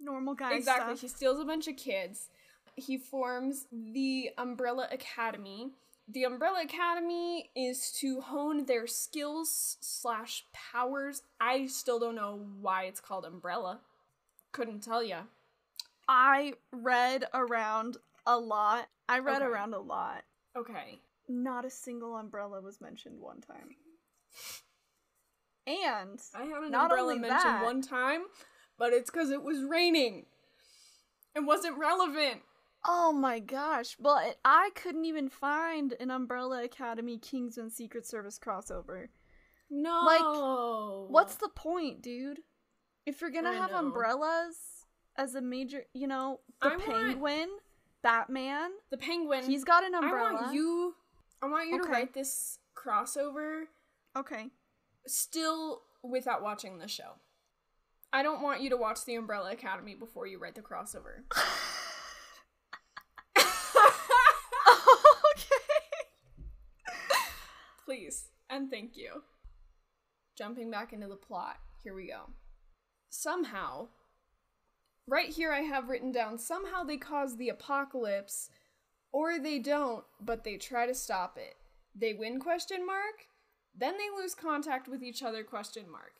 [0.00, 0.96] Normal guy exactly.
[0.96, 1.00] stuff.
[1.02, 2.28] He steals a bunch of kids.
[2.76, 5.70] He forms the Umbrella Academy.
[6.08, 11.22] The Umbrella Academy is to hone their skills slash powers.
[11.40, 13.80] I still don't know why it's called Umbrella.
[14.52, 15.22] Couldn't tell ya.
[16.08, 18.88] I read around a lot.
[19.08, 19.44] I read Okay.
[19.50, 20.22] around a lot.
[20.56, 21.00] Okay.
[21.28, 23.76] Not a single umbrella was mentioned one time.
[25.66, 28.22] And I had an Not umbrella mentioned that- one time,
[28.80, 30.24] but it's because it was raining.
[31.36, 32.40] It wasn't relevant.
[32.84, 39.08] oh my gosh, but I couldn't even find an Umbrella Academy Kingsman Secret Service crossover.
[39.70, 40.02] No.
[40.04, 42.40] Like, what's the point, dude?
[43.06, 43.78] If you're gonna I have know.
[43.78, 44.56] umbrellas
[45.16, 47.48] as a major, you know, the I want- Penguin,
[48.02, 49.44] Batman, the penguin?
[49.44, 50.32] he's got an I umbrella.
[50.32, 50.94] want you.
[51.42, 53.64] I want you to write this crossover
[54.16, 54.46] Okay.
[55.06, 57.12] still without watching the show.
[58.12, 61.22] I don't want you to watch the Umbrella Academy before you write the crossover.
[63.38, 63.46] okay.
[67.84, 69.22] Please and thank you.
[70.36, 72.30] Jumping back into the plot, here we go.
[73.10, 73.88] Somehow,
[75.06, 78.50] right here I have written down somehow they cause the apocalypse,
[79.12, 81.56] or they don't, but they try to stop it.
[81.94, 83.28] They win question mark,
[83.76, 86.14] then they lose contact with each other question mark.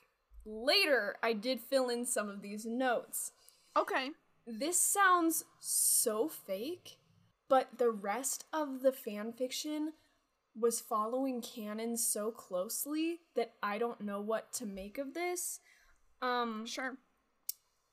[0.50, 3.30] Later, I did fill in some of these notes.
[3.76, 4.10] Okay.
[4.46, 6.98] This sounds so fake,
[7.48, 9.92] but the rest of the fan fiction
[10.58, 15.60] was following canon so closely that I don't know what to make of this.
[16.20, 16.96] Um Sure.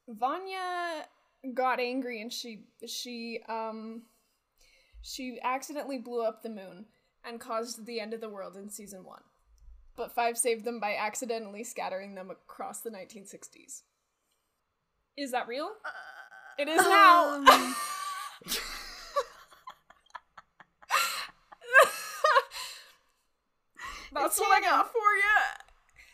[0.08, 1.06] Vanya
[1.54, 4.02] got angry and she she um
[5.04, 6.86] she accidentally blew up the moon
[7.24, 9.22] and caused the end of the world in season 1.
[9.97, 13.81] But 5 saved them by accidentally scattering them across the 1960s.
[15.17, 15.71] Is that real?
[16.60, 17.36] It is now.
[17.36, 17.45] Um,
[24.13, 25.38] That's It's what I got for you.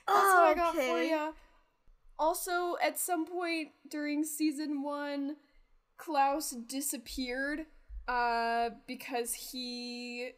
[0.07, 1.33] That's what I got for you.
[2.17, 5.35] Also, at some point during season one,
[5.97, 7.65] Klaus disappeared
[8.07, 10.31] uh, because he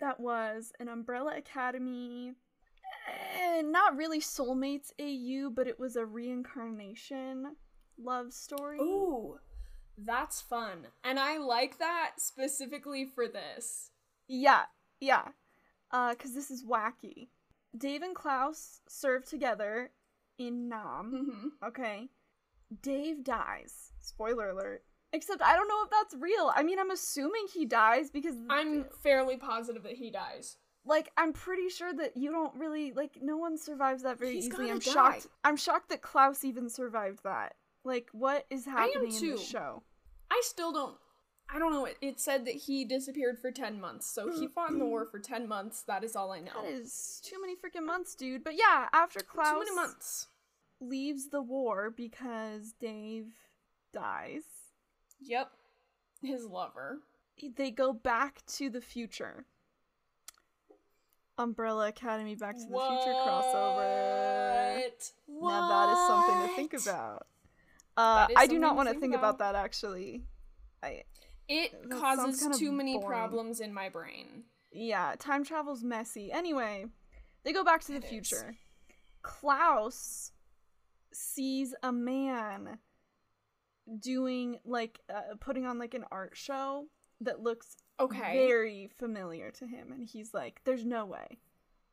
[0.00, 2.32] that was an Umbrella Academy,
[3.36, 7.56] eh, not really Soulmates AU, but it was a reincarnation
[7.98, 8.78] love story.
[8.78, 9.38] Ooh,
[9.98, 10.86] that's fun.
[11.04, 13.90] And I like that specifically for this.
[14.26, 14.64] Yeah,
[15.00, 15.28] yeah.
[15.90, 17.28] Uh, cause this is wacky.
[17.76, 19.90] Dave and Klaus serve together
[20.38, 21.12] in Nam.
[21.62, 21.66] Mm-hmm.
[21.68, 22.08] Okay.
[22.82, 23.92] Dave dies.
[24.00, 24.82] Spoiler alert.
[25.12, 26.52] Except I don't know if that's real.
[26.54, 30.58] I mean, I'm assuming he dies because I'm fairly positive that he dies.
[30.84, 34.46] like I'm pretty sure that you don't really like no one survives that very He's
[34.48, 34.70] easily.
[34.70, 34.92] I'm die.
[34.92, 35.26] shocked.
[35.44, 37.54] I'm shocked that Klaus even survived that.
[37.84, 39.82] Like what is happening in the show?
[40.30, 40.96] I still don't.
[41.50, 41.86] I don't know.
[41.86, 44.08] It, it said that he disappeared for 10 months.
[44.10, 45.82] So he fought in the war for 10 months.
[45.82, 46.62] That is all I know.
[46.62, 48.44] That is too many freaking months, dude.
[48.44, 50.26] But yeah, after Klaus Too many months.
[50.80, 53.32] leaves the war because Dave
[53.94, 54.42] dies,
[55.20, 55.50] Yep.
[56.22, 56.98] His lover.
[57.56, 59.46] they go back to the future.
[61.38, 64.82] Umbrella Academy Back to the Future crossover.
[65.26, 65.50] What?
[65.52, 67.26] Now that is something to think about.
[67.96, 69.54] Uh, I do not want to think about about.
[69.54, 70.22] that actually.
[70.82, 71.02] I
[71.48, 73.08] It That causes too many boring.
[73.08, 74.44] problems in my brain.
[74.70, 76.30] yeah, time travel's messy.
[76.30, 76.86] Anyway,
[77.44, 78.08] they go back to the It is.
[78.10, 78.56] future.
[79.22, 80.32] Klaus
[81.12, 82.78] sees a man
[83.98, 86.86] doing like uh, putting on like an art show
[87.20, 88.46] that looks Okay.
[88.46, 91.38] very familiar to him and he's like there's no way.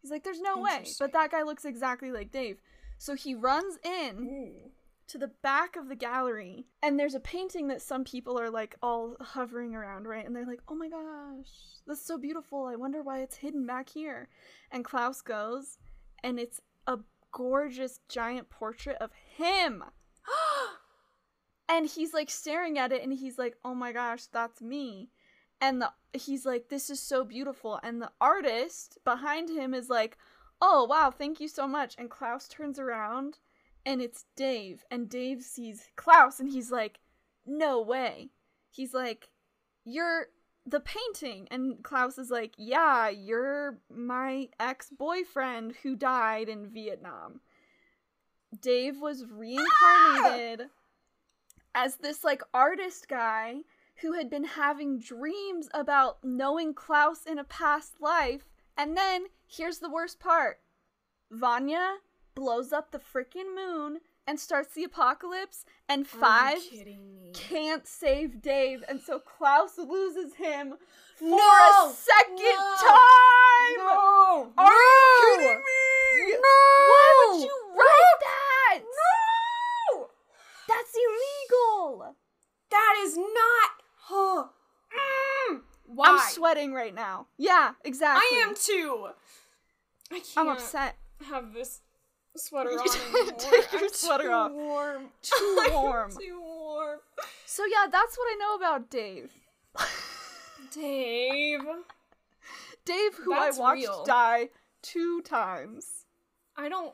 [0.02, 2.58] He's like there's no way, but that guy looks exactly like Dave.
[3.00, 4.72] So he runs in Ooh.
[5.08, 8.76] To the back of the gallery and there's a painting that some people are like
[8.82, 10.26] all hovering around right?
[10.26, 11.50] And they're like oh my gosh
[11.88, 12.66] that's so beautiful.
[12.66, 14.30] I wonder why it's hidden back here.
[14.72, 15.78] And klaus goes
[16.24, 17.00] and it's a
[17.32, 19.84] gorgeous giant portrait of him.
[21.68, 25.10] And he's like staring at it and he's like oh my gosh that's me.
[25.60, 27.80] And the he's like this is so beautiful.
[27.82, 30.18] And the artist behind him is like
[30.62, 31.96] oh wow thank you so much.
[31.98, 33.40] And klaus turns around
[33.86, 37.00] and it's Dave, and Dave sees Klaus, and he's like,
[37.46, 38.32] "No way."
[38.72, 39.30] He's like,
[39.84, 40.30] "You're
[40.66, 47.42] the painting," and Klaus is like, "Yeah, you're my ex-boyfriend who died in Vietnam."
[48.60, 50.70] Dave was reincarnated ah!
[51.76, 53.64] as this like artist guy
[53.98, 59.80] who had been having dreams about knowing Klaus in a past life, and then here's
[59.80, 60.62] the worst part:
[61.30, 62.00] Vanya
[62.36, 67.32] blows up the freaking moon and starts the apocalypse, and five Are you kidding me?
[67.34, 70.76] can't save Dave, and so Klaus loses him
[71.16, 71.38] for No!
[71.38, 72.76] a second No!
[72.82, 73.78] time.
[73.78, 74.52] No!
[74.58, 76.32] Are you kidding me?
[76.34, 76.40] No!
[76.90, 78.80] Why would you write that?
[79.94, 80.08] No!
[80.68, 82.16] That's illegal.
[82.72, 83.70] That is not.
[83.98, 84.46] Huh.
[85.52, 85.62] Mm.
[85.86, 86.08] Why?
[86.10, 87.28] I'm sweating right now.
[87.38, 88.38] Yeah, exactly.
[88.40, 89.08] I am too.
[90.12, 90.98] I can't I'm upset.
[91.30, 91.82] have this
[92.36, 94.52] sweater You on take your I'm sweater too off.
[94.52, 95.04] Warm.
[95.22, 96.12] Too warm.
[96.12, 97.00] too warm.
[97.46, 99.32] So yeah, that's what I know about Dave.
[100.74, 101.62] Dave.
[102.86, 104.04] Dave, who That's I watched real.
[104.06, 104.50] die
[104.82, 106.06] two times.
[106.58, 106.94] I don't.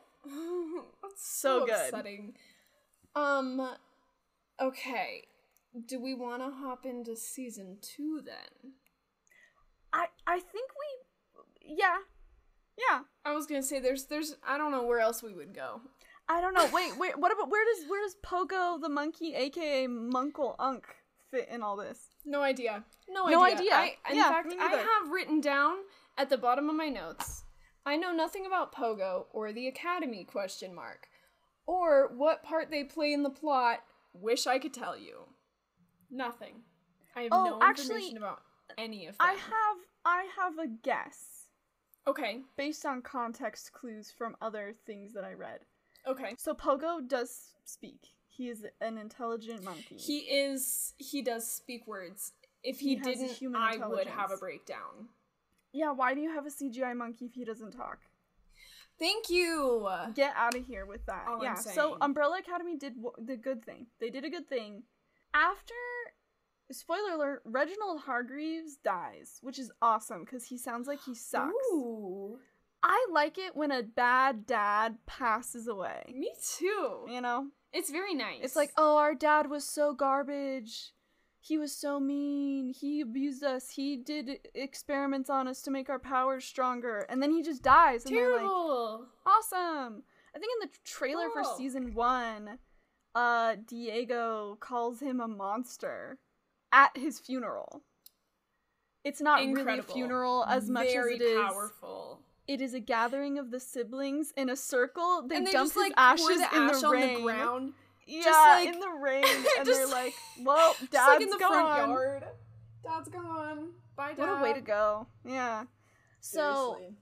[1.02, 1.74] That's So so, good.
[1.74, 2.34] upsetting.
[3.14, 3.74] Um.
[4.60, 5.24] Okay.
[5.86, 8.72] Do we want to hop into season two then?
[9.92, 11.98] I I think we, yeah,
[12.78, 13.00] yeah.
[13.24, 15.80] I was gonna say there's there's I don't know where else we would go.
[16.28, 16.68] I don't know.
[16.72, 17.18] Wait, wait.
[17.18, 20.86] What about where does where does Pogo the monkey, aka Munkle Unk,
[21.30, 21.98] fit in all this?
[22.24, 22.84] No idea.
[23.08, 23.56] No, No idea.
[23.58, 23.74] idea.
[23.74, 24.68] I, in Yeah, fact, I
[25.02, 25.78] have written down
[26.16, 27.44] at the bottom of my notes.
[27.84, 31.08] I know nothing about Pogo or the Academy question mark,
[31.66, 33.80] or what part they play in the plot.
[34.14, 35.24] Wish I could tell you.
[36.10, 36.62] Nothing.
[37.16, 38.42] I have Oh, no actually, information about
[38.78, 39.26] any of them.
[39.26, 41.31] I have I have a guess
[42.06, 42.40] okay.
[42.56, 45.60] based on context clues from other things that I read.
[46.06, 46.34] Okay.
[46.36, 48.08] So Pogo does speak.
[48.28, 49.96] He is an intelligent monkey.
[49.96, 50.94] He is.
[50.96, 52.32] He does speak words.
[52.64, 55.08] If he, He didn't, human I would have a breakdown.
[55.72, 57.98] yeah, why do you have a CGI monkey if he doesn't talk?
[58.98, 59.88] Thank you.
[60.14, 61.24] Get out of here with that.
[61.28, 61.54] All I'm yeah.
[61.54, 61.96] So.
[62.00, 63.86] Umbrella Academy did w- the good thing.
[64.00, 64.84] They did a good thing.
[65.34, 65.74] After
[66.72, 71.52] spoiler alert, Reginald Hargreaves dies, which is awesome because he sounds like he sucks.
[71.72, 72.38] Ooh.
[72.82, 76.02] I like it when a bad dad passes away.
[76.12, 77.06] Me too.
[77.08, 78.40] You know, It's very nice.
[78.42, 80.92] it's like, oh, our dad was so garbage.
[81.40, 82.72] He was so mean.
[82.72, 83.70] He abused us.
[83.70, 88.04] He did experiments on us to make our powers stronger, and then he just dies.
[88.04, 89.06] And they're like, terrible.
[89.26, 90.02] awesome.
[90.34, 92.58] I think in the trailer for season one,
[93.14, 96.18] uh, Diego calls him a monster
[96.72, 97.82] at his funeral.
[99.04, 101.40] It's not really a funeral as much very as it is.
[101.52, 102.20] powerful.
[102.48, 105.24] It is a gathering of the siblings in a circle.
[105.28, 107.14] They and they dump just his like ashes the in ash the rain.
[107.14, 107.72] the ground,
[108.06, 109.24] Yeah, just, like- in the rain,
[109.58, 109.94] and just they're like-
[110.38, 112.24] like, "Well, dad's just like in the gone." front yard.
[112.84, 113.68] Dad's gone.
[113.96, 114.18] Bye, dad.
[114.18, 115.06] What a way to go!
[115.24, 115.64] Yeah.
[116.20, 116.96] So Seriously.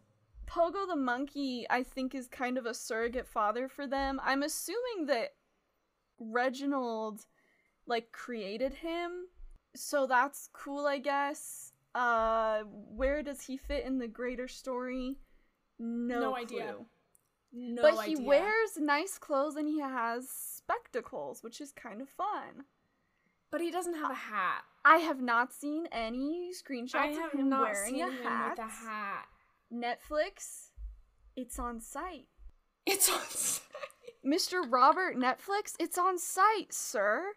[0.47, 4.21] Pogo the monkey, I think, is kind of a surrogate father for them.
[4.25, 5.35] I'm assuming that
[6.19, 7.21] Reginald,
[7.87, 9.27] like, created him.
[9.75, 11.73] So that's cool, I guess.
[11.95, 15.17] Uh, where does he fit in the greater story?
[15.79, 16.37] No, No clue.
[16.37, 16.75] idea.
[17.53, 17.97] no idea.
[17.97, 22.65] but he wears nice clothes and he has spectacles, which is kind of fun.
[23.51, 24.63] but he doesn't have a hat.
[24.85, 28.59] I have not seen any screenshots of him wearing a hat.
[28.59, 29.27] a hat.
[29.73, 30.69] Netflix,
[31.37, 32.27] it's on site.
[32.87, 33.21] It's on.
[33.29, 33.63] site.
[34.25, 34.63] Mr.
[34.71, 37.33] Robert Netflix, it's on site, sir.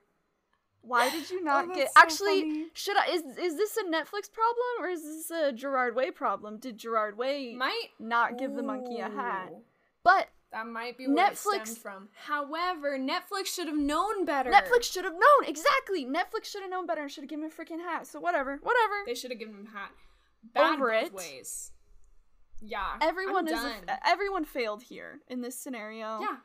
[0.86, 2.66] Why did you oh, not Oh, get so Actually, funny.
[2.74, 6.58] should I is is this a Netflix problem or is this a Gerard Way problem?
[6.58, 9.54] Did Gerard Way Might not give the monkey a hat?
[10.04, 12.10] But That might be where Netflix- it stemmed from.
[12.26, 14.52] However, Netflix should have known better.
[14.52, 16.06] Netflix should have known exactly.
[16.06, 18.06] Netflix should have known better and should have given him a freaking hat.
[18.06, 18.94] So whatever, whatever.
[19.06, 19.92] They should have given him a hat.
[20.54, 21.14] Bad Over both it.
[21.14, 21.72] ways.
[22.66, 22.98] Yeah.
[23.02, 26.20] everyone I'm is a everyone failed here in this scenario.
[26.22, 26.38] yeah.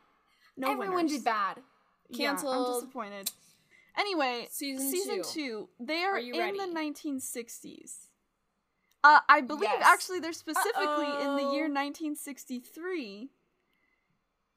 [0.56, 1.12] no Everyone winners.
[1.12, 1.58] did bad.
[2.10, 3.30] Yeah, I'm disappointed.
[3.96, 5.22] Anyway, Season season two.
[5.22, 5.68] two.
[5.80, 8.08] They are, Are in the 1960s.
[9.04, 9.82] Uh, I believe Yes.
[9.86, 13.30] actually they're specifically in the year 1963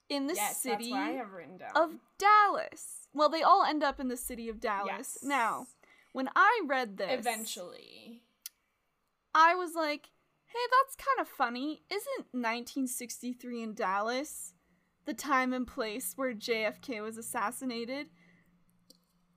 [0.10, 1.70] in the yes, city that's what I have written down.
[1.76, 3.08] of Dallas.
[3.14, 5.18] Well, they all end up in the city of Dallas.
[5.22, 5.24] Yes.
[5.24, 5.68] Now,
[6.12, 8.24] when I read this, Eventually.
[9.34, 10.10] I was like,
[10.48, 11.84] hey, that's kind of funny.
[11.90, 14.54] Isn't 1963 in Dallas
[15.06, 18.08] the time and place where JFK was assassinated?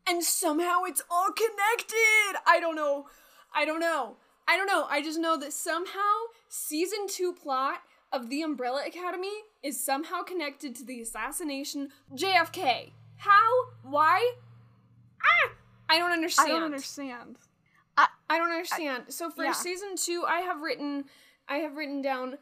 [0.09, 2.40] And somehow it's all connected.
[2.46, 3.07] I don't know.
[3.55, 4.16] I don't know.
[4.46, 4.86] I don't know.
[4.90, 7.80] I just know that somehow season 2 plot
[8.12, 9.32] of the Umbrella Academy
[9.62, 12.90] is somehow connected to the assassination JFK.
[13.16, 13.50] How?
[13.82, 14.34] Why?
[15.22, 15.52] Ah!
[15.88, 16.48] I don't understand.
[16.48, 17.36] I don't understand.
[17.96, 19.05] I I don't understand.
[19.09, 19.52] so for yeah.
[19.52, 21.05] season 2 I have written
[21.48, 22.38] I have written down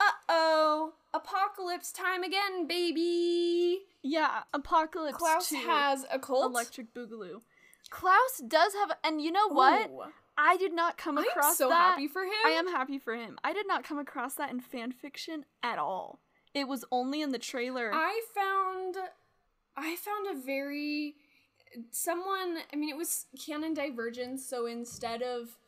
[0.00, 3.80] uh-oh, apocalypse time again, baby.
[4.02, 6.52] Yeah, Apocalypse Klaus 2, has a cult.
[6.52, 7.40] Electric Boogaloo.
[7.90, 9.90] Klaus does have, and you know what?
[9.90, 10.04] Ooh.
[10.36, 11.44] I did not come across.
[11.44, 11.74] I'm so that.
[11.74, 12.32] happy for him.
[12.46, 13.38] I am happy for him.
[13.42, 16.20] I did not come across that in fan fiction at all.
[16.54, 17.90] It was only in the trailer.
[17.92, 18.96] I found
[19.76, 21.16] I found a very
[21.90, 25.58] someone I mean it was canon divergence so instead of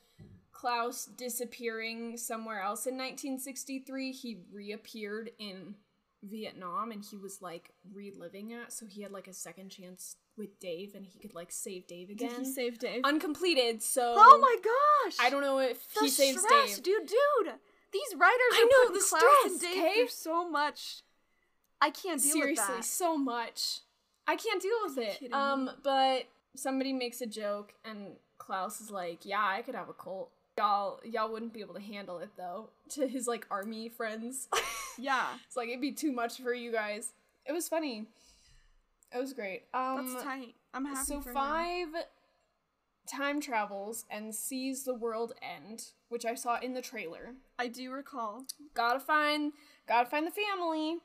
[0.61, 5.75] Klaus disappearing somewhere else in 1963 he reappeared in
[6.23, 10.59] Vietnam and he was like reliving it so he had like a second chance with
[10.61, 12.29] Dave and he could like save Dave again.
[12.29, 13.03] did he save Dave?
[13.05, 15.17] Uncompleted so oh my gosh!
[15.19, 16.85] I don't know if the he saves stress, Dave.
[16.85, 17.55] dude, dude.
[17.93, 19.95] These writers I are know, the Klaus and Dave okay?
[19.97, 21.03] through so much.
[21.81, 22.67] I can't deal seriously with that.
[22.67, 23.81] Seriously, so much
[24.31, 28.91] i can't deal with it kidding um but somebody makes a joke and klaus is
[28.91, 30.31] like yeah i could have a cult
[30.61, 34.49] y'all y'all wouldn't be able to handle it though to his like army friends
[34.99, 37.13] Yeah, it's like it'd be too much for you guys
[37.47, 38.07] it was funny
[39.15, 40.55] it was great um that's tight.
[40.75, 41.35] I'm happy so for him.
[41.35, 41.89] five
[43.07, 47.91] time travels and sees the world end which i saw in the trailer I do
[47.91, 48.45] recall.
[48.75, 49.53] gotta find
[49.89, 50.99] gotta find the family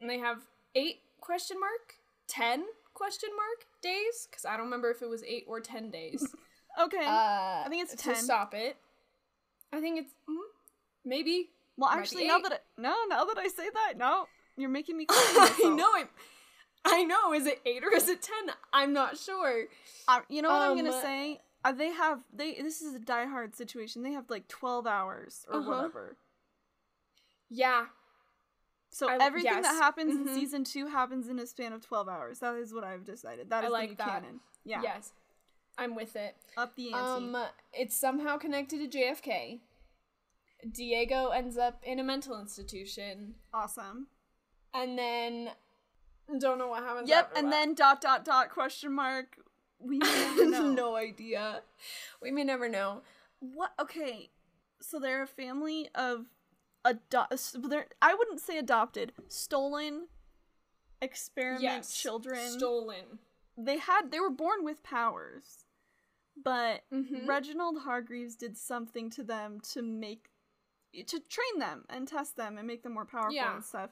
[0.00, 0.38] and they have
[0.74, 1.94] eight question mark
[2.26, 2.64] ten
[2.94, 6.26] question mark days because I don't remember if it was eight or ten days.
[6.78, 7.04] Okay.
[7.04, 8.16] uh, I think it's to 10.
[8.16, 8.76] stop it.
[9.72, 10.36] I think it's mm,
[11.04, 11.50] maybe.
[11.76, 14.26] well, actually, now that I, no, now that I say that, no,
[14.56, 15.06] you're making me.
[15.10, 16.08] I know it.
[16.84, 17.32] I know.
[17.34, 18.54] Is it eight or is it ten?
[18.72, 19.64] I'm not sure.
[20.06, 21.40] Uh, you know what I'm gonna Um, say?
[21.64, 22.54] Uh, they have they.
[22.54, 24.02] This is a Die Hard situation.
[24.02, 25.70] They have like 12 hours or Uh-huh.
[25.70, 26.16] whatever.
[27.50, 27.86] Yeah.
[28.90, 29.64] So I- everything yes.
[29.64, 30.28] that happens Mhm.
[30.28, 32.38] in season two happens in a span of 12 hours.
[32.38, 33.50] That is what I've decided.
[33.50, 34.08] That is I like the that.
[34.08, 34.40] canon.
[34.64, 34.82] Yeah.
[34.82, 35.12] Yes.
[35.78, 36.36] I'm with it.
[36.56, 37.34] Up the ante.
[37.36, 37.36] Um,
[37.72, 39.60] it's somehow connected to JFK.
[40.72, 44.08] Diego ends up in a mental institution, awesome.
[44.74, 45.50] and then
[46.40, 47.08] don't know what happens.
[47.08, 47.32] Yep.
[47.36, 49.36] And then dot dot dot question mark.
[49.78, 50.06] We may
[50.36, 50.72] never know.
[50.72, 51.62] no idea.
[52.20, 53.02] We may never know.
[53.38, 53.70] What?
[53.80, 54.30] Okay,
[54.80, 56.26] so they're a family of
[56.84, 57.34] adopt.
[57.54, 60.08] They're I wouldn't say adopted, stolen
[61.00, 61.94] experiment Yes.
[61.96, 62.50] children.
[62.50, 63.20] Stolen.
[63.56, 65.64] they had they were born with powers,
[66.44, 67.26] but Mhm.
[67.26, 70.30] Reginald Hargreaves did something to them to make
[71.06, 73.54] to train them and test them and make them more powerful Yeah.
[73.54, 73.90] and stuff.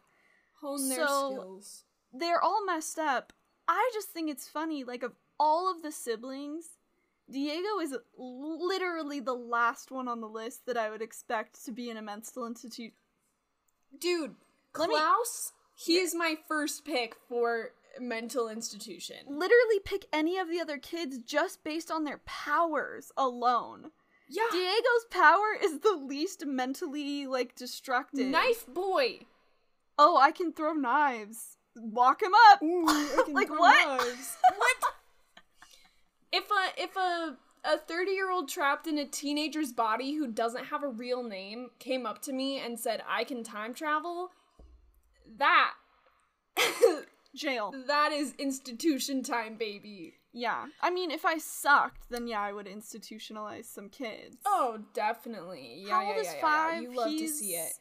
[0.61, 1.85] Hone their So- skills.
[2.13, 3.33] They're all messed up.
[3.69, 4.83] I just think it's funny.
[4.83, 6.79] Like of all of the siblings,
[7.29, 11.91] Diego is literally the last one on the list that I would expect to be
[11.91, 12.95] in a mental institute.
[13.97, 14.37] Dude,
[14.77, 19.17] Let me- Klaus, he is my first pick for mental institution.
[19.27, 23.91] Literally pick any of the other kids just based on their powers alone.
[24.29, 24.43] Yeah.
[24.51, 28.27] Diego's power is the least mentally like destructive.
[28.27, 29.21] Knife boy.
[29.99, 31.57] Oh, I can throw knives.
[31.77, 32.61] Walk him up.
[33.29, 33.87] like what?
[33.99, 34.77] what?
[36.33, 37.37] If a if a
[37.67, 41.71] a 30 year old trapped in a teenager's body who doesn't have a real name
[41.79, 44.31] came up to me and said I can time travel,
[45.37, 45.75] that
[47.37, 47.73] Jail.
[47.87, 50.15] that is institution time, baby.
[50.33, 50.67] Yeah.
[50.83, 54.37] I mean, if I sucked, then yeah, I would institutionalize some kids.
[54.45, 55.83] Oh, definitely.
[55.87, 56.41] Yeah, How yeah, old yeah, is yeah, yeah.
[56.41, 56.83] five?
[56.83, 57.73] You love to see it.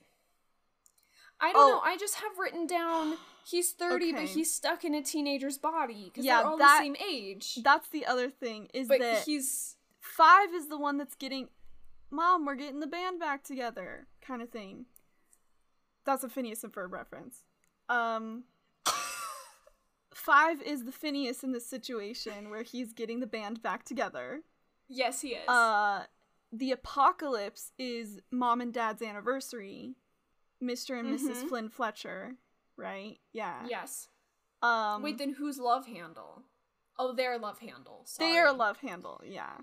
[1.42, 1.70] I don't Oh.
[1.76, 1.82] know.
[1.84, 6.24] I just have written down he's 30, but he's stuck in a teenager's body because
[6.26, 7.56] Yeah, they're all that- the same age.
[7.64, 11.50] That's the other thing is but that he's five is the one that's getting,
[12.10, 14.86] Mom, we're getting the band back together, kind of thing.
[16.06, 17.44] That's a Phineas and Ferb reference.
[17.90, 18.44] Um,
[20.16, 24.42] five is the Phineas in this situation where he's getting the band back together.
[24.88, 25.48] yes, he is.
[25.48, 26.06] Uh,
[26.52, 29.96] the apocalypse is mom and dad's anniversary.
[30.64, 30.98] Mr.
[30.98, 31.50] and missus Mhm.
[31.50, 32.38] Flynn Fletcher,
[32.78, 33.20] right?
[33.34, 33.66] Yeah.
[33.68, 34.08] yes.
[34.62, 36.44] Um, Wait, then whose love handle?
[36.98, 38.04] Oh, their love handle.
[38.06, 38.32] Sorry.
[38.32, 39.22] they are love handle.
[39.26, 39.58] Yeah.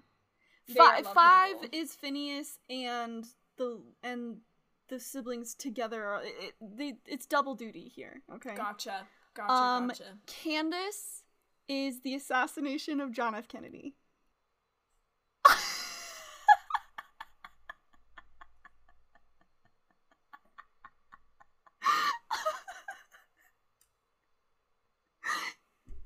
[0.69, 1.69] Fi- love five handle.
[1.73, 3.27] is Phineas and
[3.57, 4.43] the and
[4.89, 6.21] the siblings together.
[6.23, 8.21] It, it, they, it's double duty here.
[8.35, 8.55] Okay.
[8.55, 9.07] Gotcha.
[9.35, 9.53] Gotcha.
[9.53, 10.05] Um, gotcha.
[10.27, 11.23] Candace
[11.69, 13.49] is the assassination of John F.
[13.49, 13.95] Kennedy.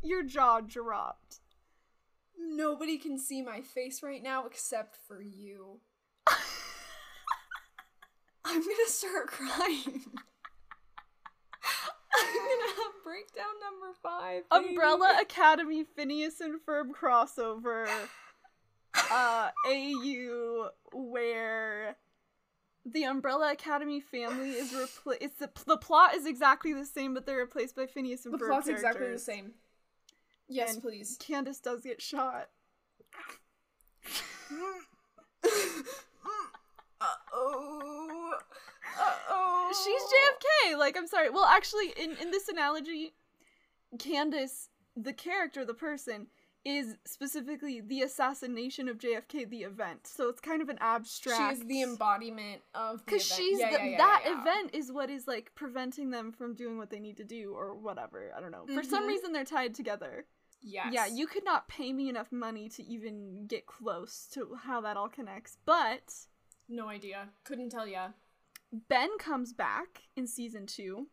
[0.02, 1.40] Your jaw dropped.
[2.38, 5.80] Nobody can see my face right now except for you.
[8.44, 10.04] I'm gonna start crying.
[12.18, 14.44] I'm gonna have breakdown number five.
[14.50, 14.68] baby.
[14.68, 17.88] Umbrella Academy Phineas and Ferb crossover
[19.10, 21.96] uh AU where
[22.86, 27.26] the Umbrella Academy family is replaced it's the, the plot is exactly the same but
[27.26, 28.38] they're replaced by Phineas and Ferb.
[28.38, 29.52] The Ferb plot's exactly the same.
[30.48, 31.16] Yes, And please.
[31.18, 32.48] Candace does get shot.
[37.00, 38.32] Uh-oh.
[38.98, 39.72] Uh-oh.
[39.84, 40.02] She's
[40.72, 40.78] JFK.
[40.78, 41.30] Like I'm sorry.
[41.30, 43.14] Well, actually in in this analogy
[43.98, 46.28] Candace the character, the person
[46.64, 50.00] is specifically the assassination of JFK the event.
[50.06, 53.84] So it's kind of an abstract She's the embodiment of because she's Yeah, the, yeah,
[53.90, 57.24] yeah, that event is what is like preventing them from doing what they need to
[57.24, 59.08] do or whatever i don't know for some Mhm.
[59.08, 60.26] reason they're tied together
[60.60, 60.88] Yes.
[60.92, 64.96] yeah you could not pay me enough money to even get close to how that
[64.96, 66.12] all connects but
[66.68, 67.28] No idea.
[67.44, 68.08] Couldn't tell ya.
[68.88, 71.06] ben comes back in season two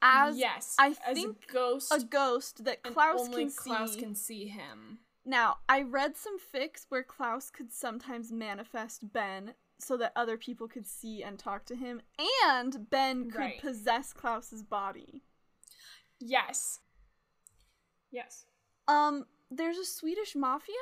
[0.00, 0.76] as yes.
[0.78, 1.92] I as think a ghost.
[1.92, 4.98] a ghost that klaus only can Klaus see can see him.
[5.24, 10.68] now i read some fics where klaus could sometimes manifest ben so that other people
[10.68, 12.00] could see and talk to him
[12.46, 13.60] and ben could Right.
[13.60, 15.22] possess klaus's body
[16.20, 16.80] Yes.
[18.10, 18.44] Yes.
[18.88, 20.74] Um, there's a Swedish mafia.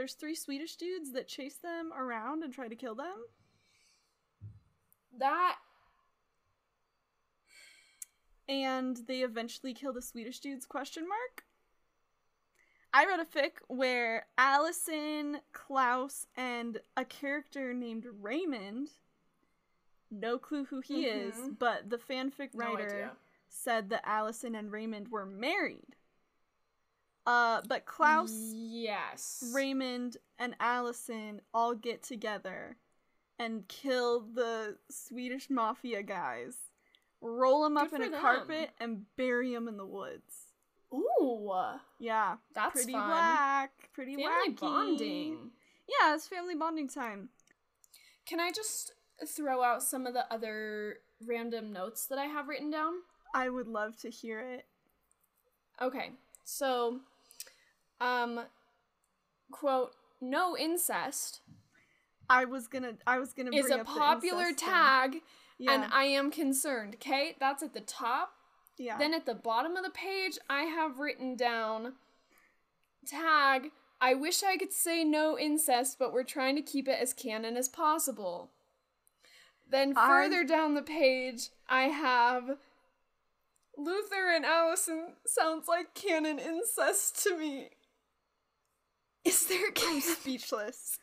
[0.00, 3.22] There's three Swedish dudes that chase them around and try to kill them.
[5.18, 5.58] That
[8.48, 11.44] and they eventually kill the Swedish dudes question mark.
[12.94, 18.88] I wrote a fic where Allison, Klaus, and a character named Raymond
[20.10, 21.58] no clue who he is, Mhm.
[21.58, 23.16] but the fanfic writer idea.
[23.50, 25.96] said that Allison and Raymond were married.
[27.30, 29.52] Uh, but Klaus, Yes.
[29.54, 32.76] Raymond, and Allison all get together
[33.38, 36.56] and kill the Swedish mafia guys,
[37.20, 38.20] roll them up Good in a them.
[38.20, 40.48] carpet, and bury them in the woods.
[40.92, 41.52] Ooh.
[42.00, 43.08] Yeah, That's pretty fun.
[43.10, 44.60] whack, pretty Family wacky.
[44.60, 45.50] bonding.
[45.88, 47.28] Yeah, it's family bonding time.
[48.26, 48.92] Can I just
[49.26, 52.94] throw out some of the other random notes that I have written down?
[53.34, 54.66] I would love to hear it.
[55.80, 56.10] Okay.
[56.44, 57.00] So
[58.00, 58.40] um
[59.50, 61.40] quote no incest
[62.30, 65.16] I was gonna, I was gonna is bring a popular tag
[65.58, 66.94] Yeah, and I am concerned.
[66.94, 67.34] Okay?
[67.40, 68.34] That's at the top.
[68.78, 68.96] yeah.
[68.98, 71.94] Then at the bottom of the page, I have written down
[73.04, 73.72] tag.
[74.00, 77.56] I wish I could say no incest, but we're trying to keep it as canon
[77.56, 78.50] as possible.
[79.68, 82.58] Then I- further down the page, I have
[83.76, 87.70] Luther and Allison sounds like canon incest to me.
[89.24, 90.00] Is there I'm canon?
[90.02, 90.98] speechless.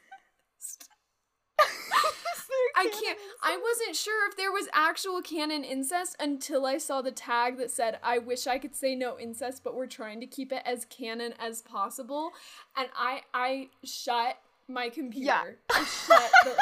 [2.75, 3.17] I can't.
[3.43, 7.71] I wasn't sure if there was actual canon incest until I saw the tag that
[7.71, 10.85] said, "I wish I could say no incest, but we're trying to keep it as
[10.85, 12.31] canon as possible."
[12.75, 14.37] And I, I shut
[14.67, 15.25] my computer.
[15.25, 15.43] Yeah.
[15.71, 16.55] I shut the.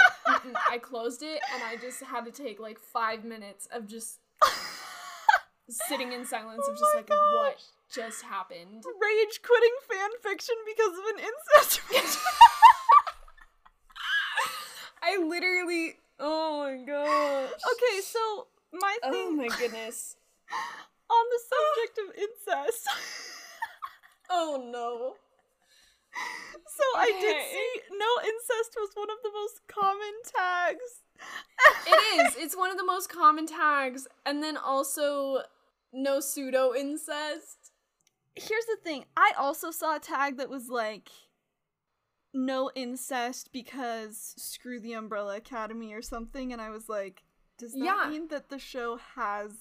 [0.69, 4.19] I closed it, and I just had to take like five minutes of just
[5.69, 7.63] sitting in silence Oh of just like what gosh.
[7.93, 8.83] Just happened.
[8.83, 11.81] Rage quitting fan fiction because of an incest.
[15.03, 15.97] I literally.
[16.19, 17.49] Oh my gosh.
[17.51, 19.27] okay, so my oh thing.
[19.27, 20.15] Oh my goodness.
[21.09, 22.87] on the subject of incest.
[24.27, 25.13] Oh no.
[26.67, 31.03] so I did see no incest was one of the most common tags.
[31.85, 32.35] It is.
[32.43, 35.43] It's one of the most common tags, and then also
[35.93, 37.64] no pseudo incest.
[38.35, 39.05] Here's the thing.
[39.15, 41.09] I also saw a tag that was like
[42.33, 47.23] no incest because screw the Umbrella Academy or something and I was like
[47.57, 48.09] does that Yeah.
[48.09, 49.53] mean that the show has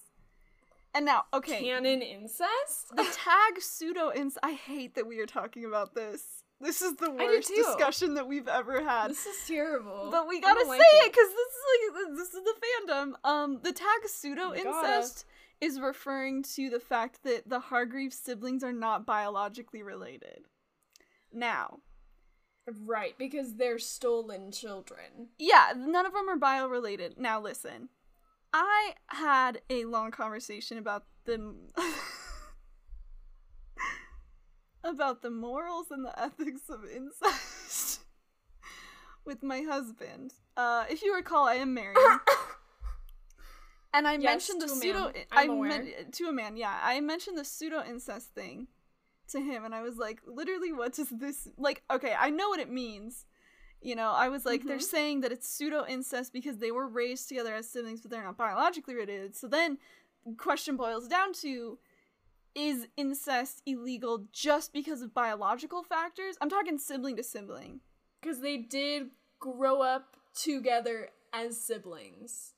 [0.93, 2.89] and now okay Canon incest.
[2.97, 4.41] the tag pseudo incest.
[4.43, 6.43] I hate that we are talking about this.
[6.61, 9.11] This is the worst discussion that we've ever had.
[9.11, 10.09] this is terrible.
[10.11, 11.64] But we gotta say like it because this is
[12.07, 12.55] like this is the
[12.93, 13.12] fandom.
[13.25, 15.27] Um, the tag pseudo We incest
[15.65, 20.45] is referring to the fact that the Hargreaves siblings are not biologically related.
[21.33, 21.81] Now,
[22.87, 25.29] Right, because they're stolen children.
[25.39, 27.19] yeah, none of them are bio related.
[27.19, 27.91] Now, listen,
[28.55, 31.55] I had a long conversation about the
[34.85, 38.01] about the morals and the ethics of incest
[39.27, 40.33] with my husband.
[40.57, 41.97] Uh, if you recall, I am married.
[43.95, 45.12] And I Yes, mentioned the pseudo.
[45.30, 46.78] I men- to a man, yeah.
[46.82, 48.66] I mentioned the pseudo incest thing
[49.28, 51.84] to him, and I was like, literally, what does this like?
[51.90, 53.24] Okay, I know what it means.
[53.80, 54.82] You know, I was like, they're Mhm.
[54.82, 58.36] saying that it's pseudo incest because they were raised together as siblings, but they're not
[58.36, 59.36] biologically related.
[59.36, 59.78] So then,
[60.38, 61.78] question boils down to:
[62.57, 66.36] Is incest illegal just because of biological factors?
[66.40, 67.80] I'm talking sibling to sibling.
[68.20, 72.53] Because they did grow up together as siblings.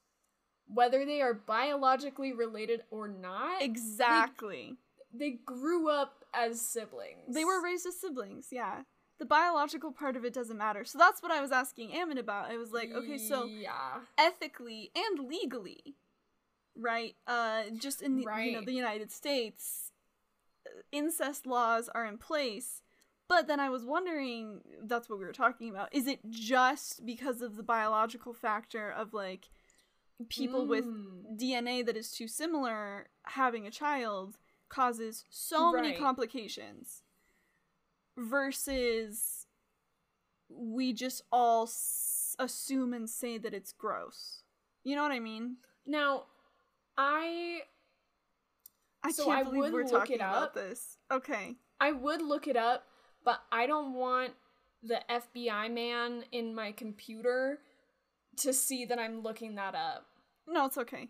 [0.69, 4.75] Whether they are biologically related or not, Exactly.
[5.15, 7.33] they grew up as siblings.
[7.35, 8.83] They were raised as siblings, yeah.
[9.19, 10.85] The biological part of it doesn't matter.
[10.85, 12.51] So that's what I was asking Ammon about.
[12.51, 15.95] I was like, okay, so yeah, ethically and legally,
[16.77, 17.15] right?
[17.27, 19.93] Uh, just in the, you know the United States,
[20.67, 22.83] uh, incest laws are in place.
[23.29, 25.89] But then I was wondering, that's what we were talking about.
[25.93, 29.49] Is it just because of the biological factor of like
[30.29, 31.37] people with Mm.
[31.39, 34.39] DNA that is too similar having a child
[34.69, 37.03] causes so many complications
[38.17, 39.47] versus
[40.49, 44.43] we just all s- assume and say that it's gross.
[44.85, 45.57] You know what I mean?
[45.87, 46.25] Now,
[46.97, 47.63] I
[49.03, 50.99] I So can't I believe we're talking about this.
[51.11, 51.57] Okay.
[51.81, 52.87] I would look it up,
[53.25, 54.33] but I don't want
[54.83, 57.61] the FBI man in my computer
[58.39, 60.07] to see that I'm looking that up.
[60.49, 61.09] No, it's okay.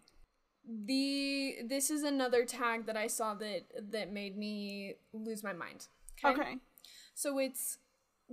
[0.68, 5.86] The this is another tag that I saw that that made me lose my mind.
[6.24, 6.56] Okay.
[7.14, 7.78] So it's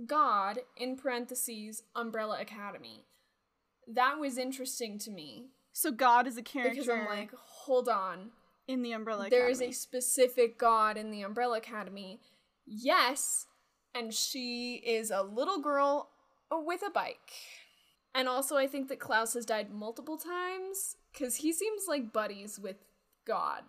[0.06, 3.04] God in parentheses Umbrella Academy.
[3.86, 6.74] That was interesting to me So God is a character.
[6.74, 8.30] because I'm like, hold on.
[8.66, 9.40] in the Umbrella Academy.
[9.40, 12.20] there is a specific god in the Umbrella Academy.
[12.66, 13.46] Yes,
[13.94, 16.08] and she is a little girl
[16.50, 17.30] with a bike.
[18.14, 22.60] And also, I think that Klaus has died multiple times because he seems like buddies
[22.60, 22.76] with
[23.26, 23.64] God,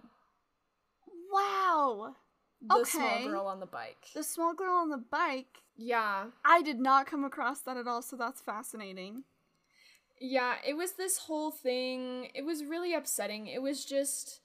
[1.31, 2.15] Wow.
[2.61, 4.05] the small girl on the bike.
[4.13, 5.61] The small girl on the bike.
[5.75, 9.23] Yeah, I did not come across that at all, so that's fascinating.
[10.19, 12.29] yeah, it was this whole thing.
[12.33, 13.47] It was really upsetting.
[13.47, 14.39] It was just,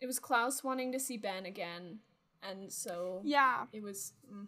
[0.00, 1.98] it was Klaus wanting to see Ben again,
[2.42, 3.66] and so Yeah.
[3.72, 4.46] it was, mm,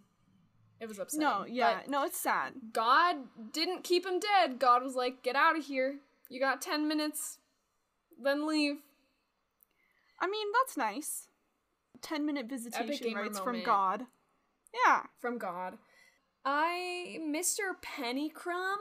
[0.85, 1.26] it was upsetting.
[1.26, 1.80] No, yeah.
[1.80, 2.53] But- no, it's sad.
[2.72, 3.16] God
[3.53, 4.59] didn't keep him dead.
[4.59, 5.99] God was like, get out of here.
[6.28, 7.39] You got 10 minutes,
[8.22, 8.76] then leave.
[10.20, 11.28] I mean, that's nice.
[12.03, 13.62] 10 minute visitation rights from.
[13.62, 14.03] God.
[14.87, 15.03] Yeah.
[15.18, 15.78] From God.
[16.45, 17.72] I, Mr.
[17.82, 18.76] Pennycrumb,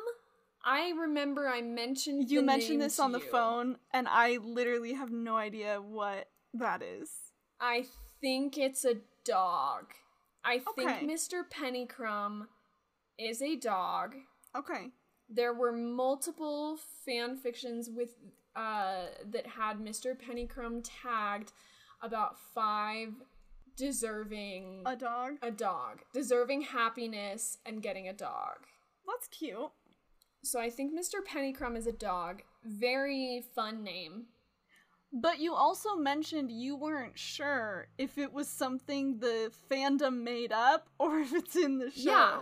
[0.66, 3.26] I remember I mentioned You mentioned this on the you.
[3.26, 7.10] phone, and I literally have no idea what that is.
[7.62, 7.86] I
[8.22, 8.96] think it's a
[9.26, 9.94] dog.
[10.46, 11.06] I think Okay.
[11.06, 11.44] Mr.
[11.50, 12.48] Pennycrumb
[13.18, 14.16] is a dog.
[14.56, 14.92] Okay.
[15.30, 18.16] There were multiple fan fictions with
[18.56, 20.16] uh that had Mr.
[20.16, 21.52] Pennycrumb tagged
[22.02, 23.14] about five
[23.76, 25.34] deserving A dog?
[25.42, 28.58] a dog, deserving happiness and getting a dog.
[29.08, 29.72] That's cute.
[30.44, 31.24] So I think Mr.
[31.28, 32.42] Pennycrumb is a dog.
[32.66, 34.26] Very fun name.
[35.14, 40.90] But you also mentioned you weren't sure if it was something the fandom made up
[41.00, 42.12] or if it's in the show.
[42.12, 42.40] Yeah.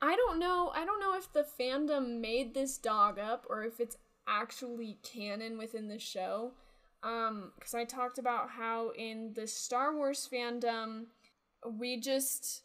[0.00, 0.72] I don't know.
[0.74, 3.96] I don't know if the fandom made this dog up or if it's
[4.26, 6.52] actually canon within the show.
[7.02, 11.06] Um, because I talked about how in the Star Wars fandom,
[11.78, 12.62] we just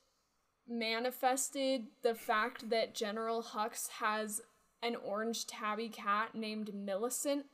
[0.68, 4.42] manifested the fact that General Hux has
[4.82, 7.46] an orange tabby cat named Millicent.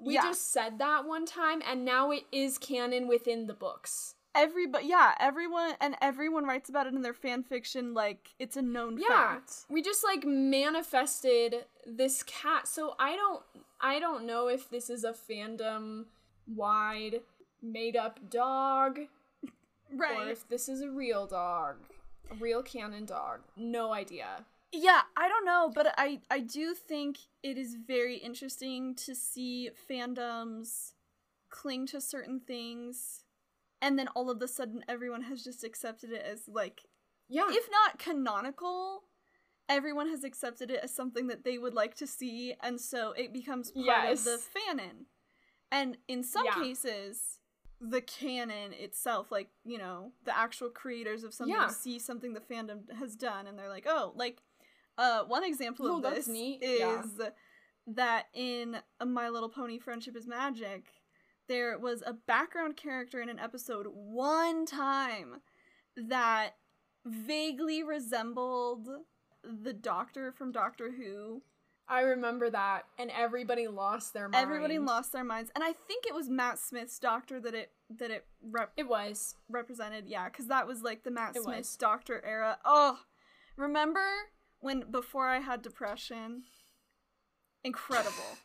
[0.00, 0.22] We Yeah.
[0.22, 4.14] just said that one time, and now it is canon within the books.
[4.34, 8.62] Everybody, yeah, everyone, and everyone writes about it in their fan fiction like it's a
[8.62, 9.52] known yeah fact.
[9.68, 13.42] we just like manifested this cat so i don't
[13.80, 16.04] i don't know if this is a fandom
[16.46, 17.20] wide
[17.60, 19.00] made up dog
[19.96, 21.76] right or if this is a real dog
[22.30, 27.18] a real canon dog no idea Yeah, I don't know, but I I do think
[27.42, 30.92] it is very interesting to see fandoms
[31.50, 33.24] cling to certain things
[33.82, 36.82] and then all of a sudden everyone has just accepted it as like
[37.28, 39.02] yeah if not canonical
[39.68, 43.32] everyone has accepted it as something that they would like to see and so it
[43.32, 45.06] becomes part of the fanon
[45.72, 46.54] and in some Yeah.
[46.62, 47.40] cases
[47.80, 51.68] the canon itself like you know the actual creators of something Yeah.
[51.68, 54.42] see something the fandom has done and they're like oh like
[55.00, 56.62] uh one example Oh, of this neat.
[56.62, 57.30] is Yeah.
[57.86, 60.84] that in my little pony friendship is magic
[61.48, 65.40] there was a background character in an episode one time
[65.96, 66.50] that
[67.04, 68.88] vaguely resembled
[69.42, 71.42] the doctor from Doctor Who.
[71.88, 76.04] i remember that and everybody lost their mind Everybody lost their minds, and I think
[76.06, 80.04] it was Matt Smith's doctor that it that it rep- it was represented.
[80.06, 81.76] Yeah, because that was like the Matt It Smith was.
[81.76, 82.58] doctor era.
[82.64, 82.98] Oh,
[83.56, 84.06] remember
[84.60, 86.44] when before I had depression?
[87.64, 88.38] Incredible.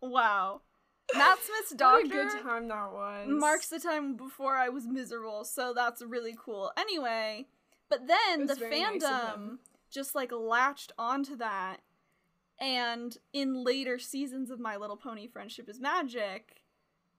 [0.00, 0.60] wow.
[1.14, 4.86] Matt Smith's what doctor a good time that was marks the time before I was
[4.86, 6.72] miserable, so that's really cool.
[6.76, 7.46] Anyway,
[7.90, 9.58] but then the very nice fandom
[9.90, 11.78] just like latched onto that,
[12.58, 16.61] and in later seasons of My Little Pony Friendship is Magic,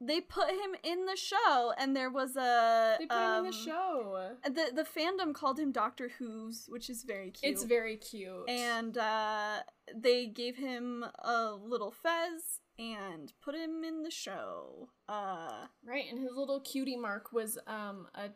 [0.01, 3.57] they put him in the show, and there was a they put him in the
[3.57, 7.53] um, show The the fandom called him Doctor Whooves, which is very cute.
[7.53, 9.59] it's very cute and uh,
[9.95, 14.89] they gave him a little fez and put him in the show.
[15.07, 18.29] Uh, Right, and his little cutie mark was um a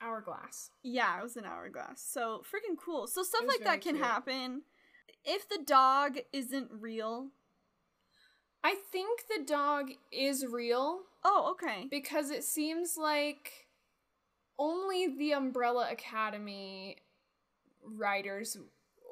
[0.00, 0.70] hourglass.
[0.82, 2.02] Yeah, it was an hourglass.
[2.02, 3.06] So freaking cool.
[3.06, 4.04] So stuff like that can cute.
[4.04, 4.62] happen.
[5.24, 7.28] If the dog isn't real.
[8.64, 11.86] I think the dog is real Oh, okay.
[11.90, 13.66] because it seems like
[14.58, 16.96] only the Umbrella Academy
[17.84, 18.56] writers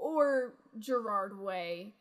[0.01, 1.93] or Gerard Way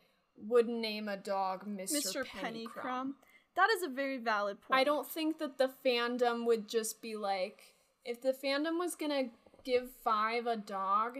[0.48, 1.96] would name a dog Mr.
[1.96, 2.24] Mr.
[2.24, 2.66] Pennycrumb.
[2.82, 3.10] Pennycrumb.
[3.54, 4.80] That is a very valid point.
[4.80, 7.74] I don't think that the fandom would just be like
[8.04, 9.24] if the fandom was gonna
[9.62, 11.18] give five a dog,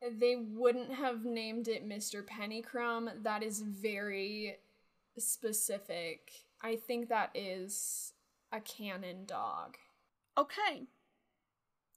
[0.00, 2.24] they wouldn't have named it Mr.
[2.24, 3.22] Pennycrumb.
[3.24, 4.58] That is very
[5.20, 6.30] specific.
[6.62, 8.12] I think that is
[8.52, 9.76] a canon dog.
[10.38, 10.86] Okay.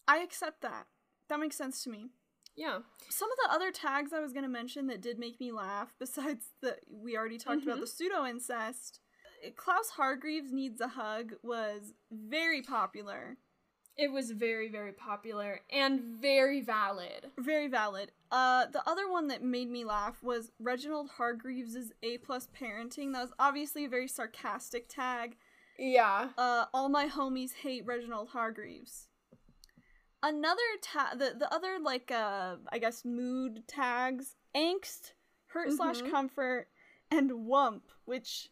[0.07, 0.87] I accept that.
[1.29, 2.07] That makes sense to me.
[2.55, 2.79] Yeah.
[3.09, 5.93] Some of the other tags I was going to mention that did make me laugh,
[5.99, 7.81] besides the we already talked about Mhm.
[7.81, 8.99] the pseudo incest,
[9.55, 13.37] Klaus Hargreaves needs a hug was very popular.
[13.99, 17.31] It was very, very popular and very valid.
[17.37, 18.11] Very valid.
[18.31, 23.11] Uh, the other one that made me laugh was Reginald Hargreaves' A plus parenting.
[23.11, 25.35] That was obviously a very sarcastic tag.
[25.77, 26.29] Yeah.
[26.37, 29.09] Uh, all my homies hate Reginald Hargreaves.
[30.23, 35.13] Another tag, the the other like uh, I guess mood tags: angst,
[35.47, 36.11] hurt slash Mhm.
[36.11, 36.67] comfort,
[37.11, 37.83] and whump.
[38.05, 38.49] Which,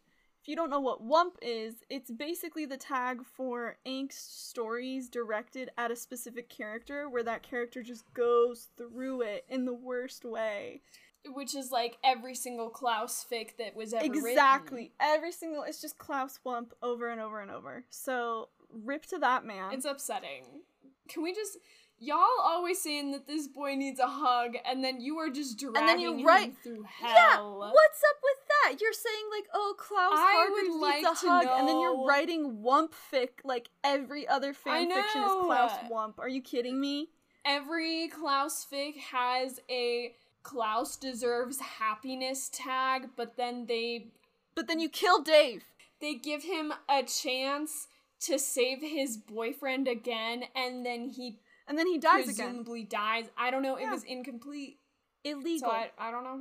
[0.48, 5.68] if you don't know what whump is, it's basically the tag for angst stories directed
[5.76, 10.80] at a specific character, where that character just goes through it in the worst way.
[11.26, 14.84] Which is like every single Klaus fic that was ever exactly.
[14.84, 14.92] written.
[15.00, 17.84] Every single it's just Klaus Whump over and over and over.
[17.90, 19.74] So rip to that man.
[19.74, 20.62] It's upsetting.
[21.10, 21.58] Can we just
[21.98, 25.86] y'all always saying that this boy needs a hug and then you are just dragging
[25.86, 28.80] then you him write- through Yeah, what's up with that?
[28.80, 32.04] You're saying like, oh, Klaus I would needs like a to hug, and then you're
[32.06, 35.28] writing Whump fic like every other fan fiction is.
[35.42, 36.18] Klaus Whump.
[36.18, 37.08] Are you kidding me?
[37.44, 44.08] Every Klaus fic has a Klaus deserves happiness tag, but then they
[44.54, 45.64] But then you kill Dave.
[46.00, 47.88] they give him a chance
[48.20, 52.46] to save his boyfriend again and then he And then he dies again.
[52.46, 53.26] presumably dies.
[53.36, 54.78] I don't know, it was incomplete.
[55.24, 55.68] Illegal.
[55.68, 56.40] So I, I don't know.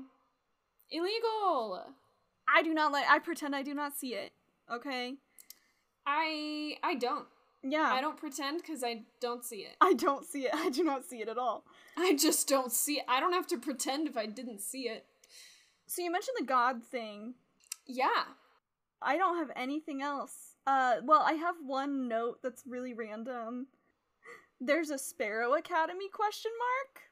[0.91, 1.85] Illegal.
[2.47, 4.31] I do not like I pretend I do not see it.
[4.71, 5.15] Okay?
[6.05, 7.27] I I don't.
[7.63, 7.89] Yeah.
[7.91, 9.75] I don't pretend because I don't see it.
[9.81, 10.51] I don't see it.
[10.53, 11.63] I do not see it at all.
[11.97, 13.05] I just don't see it.
[13.07, 15.05] I don't have to pretend if I didn't see it.
[15.87, 17.35] So you mentioned the god thing.
[17.85, 18.23] Yeah.
[19.01, 20.55] I don't have anything else.
[20.65, 23.67] Uh, well, I have one note that's really random.
[24.59, 27.03] There's a Sparrow Academy question mark.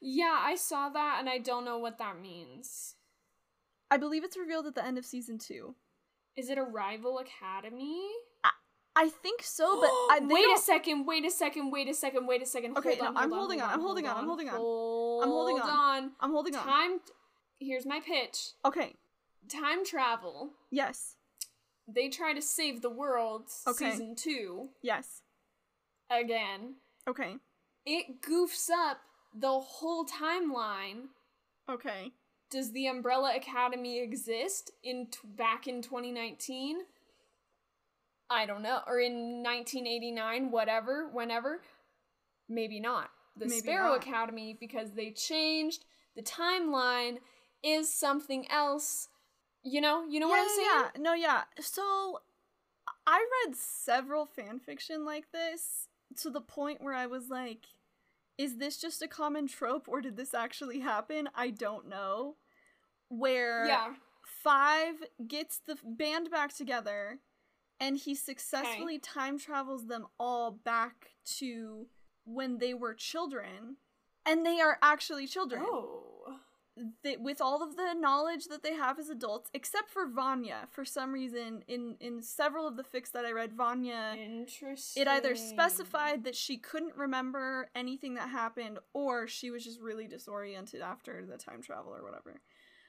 [0.00, 2.96] Yeah, I saw that and I don't know what that means.
[3.94, 5.76] I believe it's revealed at the end of season two.
[6.36, 8.08] Is it a rival academy?
[8.96, 12.26] I think so, but I, wait a don't- second, wait a second, wait a second,
[12.26, 12.76] wait a second.
[12.76, 14.54] Okay, hold no, on, I'm hold holding hold on, I'm holding on, I'm holding on.
[15.22, 16.10] I'm holding on.
[16.20, 16.64] I'm holding on.
[16.64, 17.00] Time.
[17.60, 18.50] Here's my pitch.
[18.64, 18.94] Okay.
[19.48, 20.50] Time travel.
[20.72, 21.14] Yes.
[21.86, 23.44] They try to save the world.
[23.68, 23.92] Okay.
[23.92, 25.22] Season two Yes.
[26.10, 26.74] again.
[27.08, 27.36] Okay.
[27.86, 28.98] It goofs up
[29.32, 31.08] the whole timeline.
[31.70, 32.12] Okay.
[32.54, 36.78] Does the Umbrella Academy exist in t- back in 2019?
[38.30, 41.62] I don't know, or in 1989, whatever, whenever.
[42.48, 43.10] Maybe not.
[43.36, 44.06] The Maybe Sparrow not.
[44.06, 45.84] Academy because they changed
[46.14, 47.18] the timeline
[47.64, 49.08] is something else.
[49.64, 50.68] You know, you know what I'm saying?
[50.72, 51.02] yeah, yeah.
[51.02, 51.42] No, yeah.
[51.58, 52.20] So
[53.04, 55.88] I read several fan fiction like this
[56.20, 57.66] to the point where I was like,
[58.38, 61.28] is this just a common trope or did this actually happen?
[61.34, 62.36] I don't know.
[63.18, 63.94] Where Yeah.
[64.24, 64.96] Five
[65.26, 67.20] gets the band back together
[67.80, 71.86] and he successfully time travels them all back to
[72.24, 73.76] when they were children.
[74.26, 76.40] And they are actually children Oh.
[77.02, 80.84] they, with all of the knowledge that they have as adults, except for Vanya, for
[80.84, 85.02] some reason, in in several of the fics that I read, Vanya, Interesting.
[85.02, 90.06] it either specified that she couldn't remember anything that happened, or she was just really
[90.08, 92.40] disoriented after the time travel or whatever.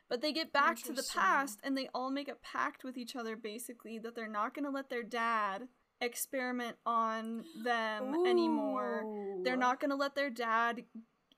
[0.09, 3.15] But they get back to the past, and they all make a pact with each
[3.15, 5.67] other, basically, that they're not going to let their dad
[5.99, 9.03] experiment on them anymore.
[9.43, 10.83] They're not going to let their dad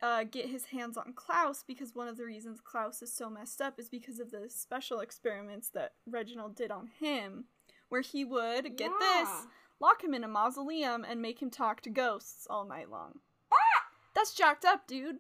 [0.02, 3.62] uh, get his hands on Klaus because one of the reasons Klaus is so messed
[3.62, 7.46] up is because of the special experiments that Reginald did on him,
[7.90, 9.24] where he would, get Yeah.
[9.24, 9.30] this,
[9.80, 13.20] lock him in a mausoleum and make him talk to ghosts all night long.
[13.52, 13.84] Ah!
[14.14, 15.20] That's jacked up, dude.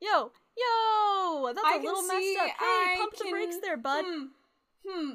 [0.00, 2.46] Yo, yo, that's I a little messed up.
[2.46, 4.04] Hey, I pump the brakes there, bud.
[4.06, 4.24] Hmm.
[4.86, 5.10] Hmm.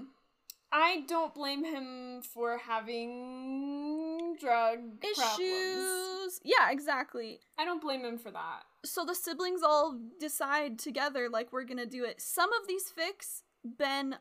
[0.71, 5.39] I don't blame him for having drug problems.
[5.39, 6.41] Issues.
[6.43, 7.39] Yeah, exactly.
[7.57, 8.63] I don't blame him for that.
[8.85, 13.41] so the siblings all decide together like we're gonna do it some of these fics,
[13.63, 14.17] ben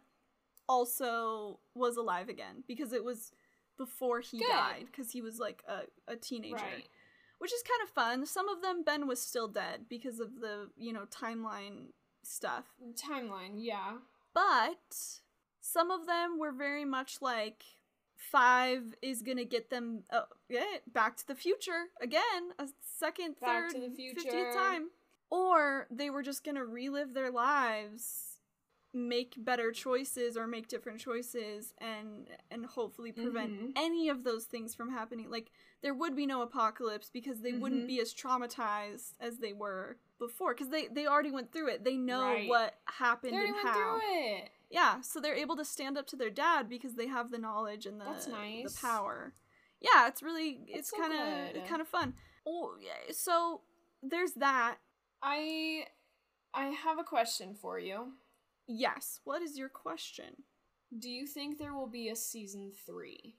[0.69, 3.33] also was alive again because it was
[3.79, 4.49] before he Good.
[4.49, 6.89] died because he was like a, a teenager Right.
[7.39, 10.69] Which is kind of fun some of them ben was still dead because of the
[10.77, 11.87] you know timeline
[12.23, 12.65] stuff
[12.95, 13.99] Timeline, yeah.
[14.35, 14.97] but
[15.61, 17.63] some of them were very much like
[18.17, 22.67] five is gonna get them uh, yeah, back to the future again a
[22.99, 24.21] second Back third to the future.
[24.29, 24.89] 50th time
[25.31, 28.23] or they were just gonna relive their lives
[28.95, 33.73] make better choices or make different choices and and hopefully prevent Mhm.
[33.77, 35.51] any of those things from happening like
[35.87, 37.87] there would be no apocalypse because they wouldn't Mhm.
[37.87, 41.97] be as traumatized as they were before because they they already went through it they
[41.97, 42.49] know Right.
[42.49, 44.51] what happened and went how through it.
[44.69, 47.87] Yeah, so they're able to stand up to their dad because they have the knowledge
[47.87, 48.75] and the That's nice.
[48.75, 49.33] the power.
[49.81, 52.17] Yeah, it's really That's it's kind of kind of fun.
[52.45, 53.63] Oh, yeah, so
[54.03, 54.79] there's that.
[55.23, 55.87] I
[56.53, 58.17] I have a question for you.
[58.67, 59.21] Yes.
[59.23, 60.43] What is your question?
[60.99, 63.37] Do you think there will be a season 3?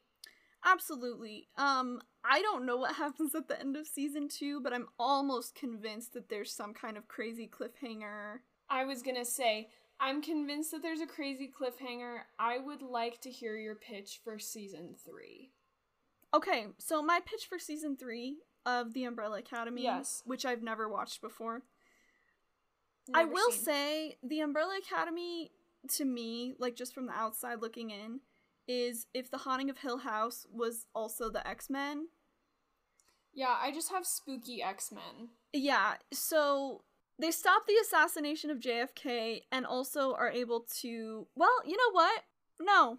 [0.65, 1.47] Absolutely.
[1.57, 5.55] Um, I don't know what happens at the end of season two, but I'm almost
[5.55, 8.39] convinced that there's some kind of crazy cliffhanger.
[8.69, 12.17] I was going to say I'm convinced that there's a crazy cliffhanger.
[12.37, 15.51] I would like to hear your pitch for season 3.
[16.33, 20.21] Okay, so my pitch for season three of The Umbrella Academy, Yes.
[20.25, 21.63] which I've never watched before,
[23.13, 23.61] I will seen.
[23.63, 25.51] say The Umbrella Academy,
[25.95, 28.19] to me, like just from the outside looking in,
[28.67, 32.07] is if The Haunting of Hill House was also the X Men.
[33.37, 35.29] Yeah, I just have spooky X-Men.
[35.53, 36.81] Yeah, so
[37.19, 41.27] they stop the assassination of JFK and also are able to.
[41.35, 42.23] Well, you know what?
[42.59, 42.97] No.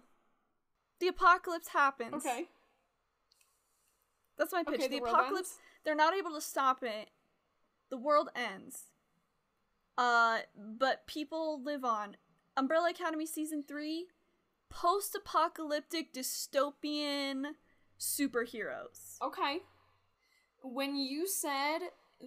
[1.01, 2.25] The apocalypse happens.
[2.25, 2.45] Okay.
[4.37, 4.79] That's my pitch.
[4.79, 5.59] Okay, the the apocalypse, ends?
[5.83, 7.09] they're not able to stop it.
[7.89, 8.83] The world ends.
[9.97, 12.15] Uh, but people live on.
[12.55, 14.07] Umbrella Academy season 3,
[14.69, 17.53] post-apocalyptic dystopian
[17.99, 19.17] superheroes.
[19.21, 19.59] Okay.
[20.61, 21.79] When you said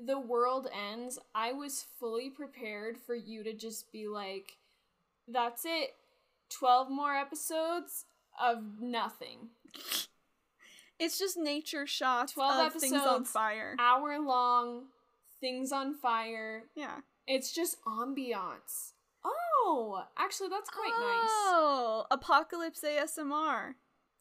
[0.07, 4.57] the world ends, I was fully prepared for you to just be like,
[5.29, 5.95] that's it.
[6.51, 8.05] 12 more episodes
[8.41, 9.51] of nothing.
[10.99, 13.75] It's just nature shots 12 of things on fire.
[13.81, 14.85] Hour long,
[15.41, 16.63] things on fire.
[16.77, 16.99] Yeah.
[17.27, 18.93] It's just ambiance.
[19.65, 21.31] Oh, actually, that's quite nice.
[21.31, 23.75] Oh, apocalypse ASMR.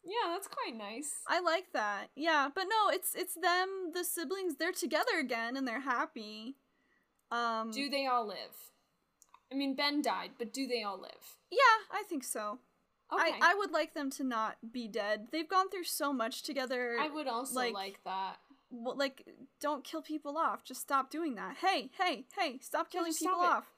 [0.04, 1.12] Yeah, that's quite nice.
[1.28, 2.08] I like that.
[2.16, 4.56] Yeah, but no, it's it's them, the siblings.
[4.56, 6.56] They're together again and they're happy.
[7.30, 8.54] Um, Do they all live?
[9.52, 11.36] I mean, Ben died, but do they all live?
[11.50, 11.58] yeah,
[11.92, 12.58] I think so.
[13.12, 13.32] Okay.
[13.42, 15.28] I I would like them to not be dead.
[15.32, 16.96] They've gone through so much together.
[17.00, 18.36] I would also like- like, that.
[18.74, 19.26] Well, like,
[19.60, 20.64] don't kill people off.
[20.64, 21.58] Just stop doing that.
[21.58, 22.58] Hey, hey, hey!
[22.62, 23.71] Stop Yeah, killing people stop off.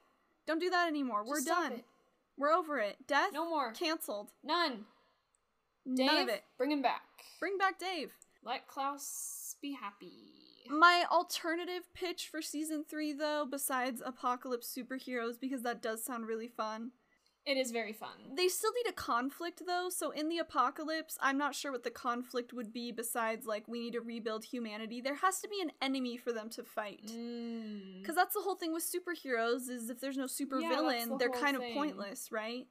[0.47, 1.23] Don't do that anymore.
[1.25, 1.71] We're stop done.
[1.73, 1.85] it.
[2.37, 2.97] We're over it.
[3.07, 3.31] Death.
[3.33, 3.71] No more.
[3.71, 4.31] Cancelled.
[4.43, 4.85] None.
[5.95, 6.43] Dave, None of it.
[6.57, 7.03] bring him back.
[7.39, 8.11] Bring back Dave.
[8.43, 10.11] Let Klaus be happy.
[10.69, 16.47] My alternative pitch for season three, though, besides apocalypse superheroes, because that does sound really
[16.47, 16.91] fun,
[17.45, 18.09] It is very fun.
[18.35, 19.89] they still need a conflict, though.
[19.89, 23.79] So in the apocalypse, I'm not sure what the conflict would be besides, like, we
[23.79, 24.99] need to rebuild humanity.
[24.99, 27.11] There has to be an enemy for them to fight.
[27.15, 28.01] Mm.
[28.01, 31.17] Because that's the whole thing with superheroes, is if there's no super Yeah, villain, the
[31.17, 31.69] they're kind thing.
[31.69, 32.67] of pointless, right?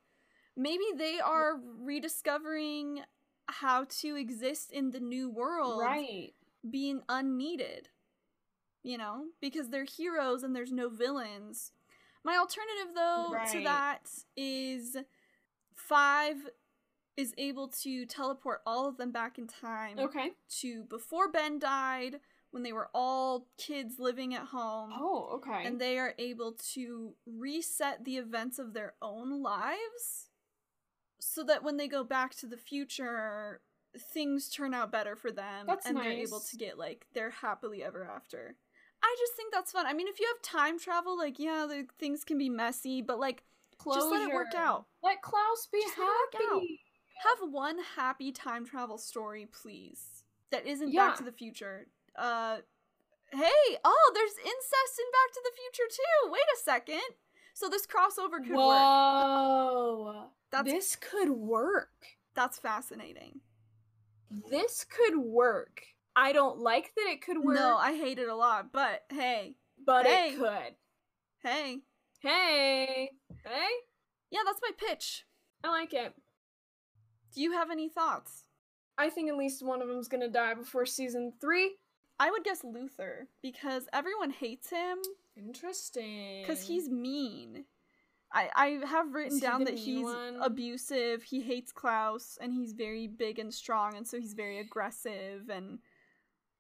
[0.57, 3.03] Maybe they are rediscovering
[3.47, 6.35] how to exist in the new world Right.
[6.68, 7.91] being unneeded.
[8.83, 11.72] You know, because they're heroes and there's no villains.
[12.25, 14.97] My alternative, though, to that is
[15.75, 16.37] Five
[17.16, 20.33] is able to teleport all of them back in time Okay.
[20.61, 22.20] to before Ben died,
[22.51, 24.93] when they were all kids living at home.
[24.95, 25.66] Oh, okay.
[25.66, 30.31] And they are able to reset the events of their own lives
[31.20, 33.61] so that when they go back to the future,
[34.12, 37.83] things turn out better for them That's and they're able to get like their happily
[37.83, 38.57] ever after.
[39.07, 39.86] I just think that's fun.
[39.86, 43.18] I mean, if you have time travel, like yeah, the things can be messy, but
[43.20, 43.42] like
[43.84, 44.86] just let it work out.
[45.02, 46.61] Let Klaus be Just let it work out.
[46.61, 46.80] happy.
[47.22, 50.24] Have one happy time travel story, please.
[50.50, 51.09] That isn't Yeah.
[51.09, 51.86] Back to the Future.
[52.16, 52.59] Uh
[53.30, 56.30] hey, oh, there's incest in Back to the Future too.
[56.32, 57.02] Wait a second.
[57.52, 58.57] So this crossover could work.
[58.57, 60.24] Whoa.
[60.50, 61.90] That's this could work.
[62.34, 63.40] that's fascinating.
[64.50, 65.82] This could work.
[66.17, 69.57] I don't like that it could work, No, I hate it a lot, but hey,
[69.85, 70.29] but hey.
[70.35, 70.75] it could.
[71.43, 71.79] hey.
[72.21, 73.11] Hey.
[73.45, 73.69] Hey.
[74.31, 75.25] Yeah, that's my pitch.
[75.62, 76.15] I like it.
[77.35, 78.45] Do you have any thoughts?
[78.97, 81.77] I think at least one of them's gonna die before season three.
[82.21, 84.99] I would guess Luther because everyone hates him
[85.37, 86.43] Interesting.
[86.43, 87.65] because he's mean.
[88.33, 90.39] I, I have written down that he's one?
[90.41, 91.23] abusive.
[91.23, 95.79] He hates Klaus, and he's very big and strong, and so he's very aggressive and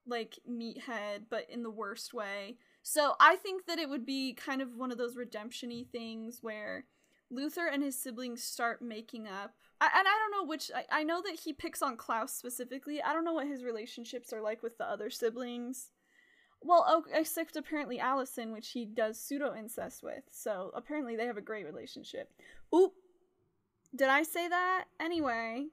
[0.06, 2.56] like meathead, but in the worst way.
[2.82, 6.84] So I think that it would be kind of one of those redemption-y things where
[7.30, 9.54] Luther and his siblings start making up.
[9.80, 10.70] I, and I don't know which.
[10.74, 13.02] I, I know that he picks on Klaus specifically.
[13.02, 15.90] I don't know what his relationships are like with the other siblings.
[16.60, 20.22] Well, oh, except apparently Allison, which he does pseudo incest with.
[20.30, 22.32] So apparently they have a great relationship.
[22.74, 22.92] Oop.
[23.94, 24.86] Did I say that?
[24.98, 25.66] Anyway,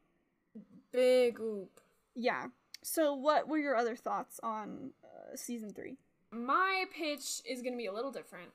[0.92, 1.80] big oop.
[2.16, 2.48] yeah.
[2.84, 5.98] So what were your other thoughts on uh, season three?
[6.32, 8.50] My pitch is gonna be a little different.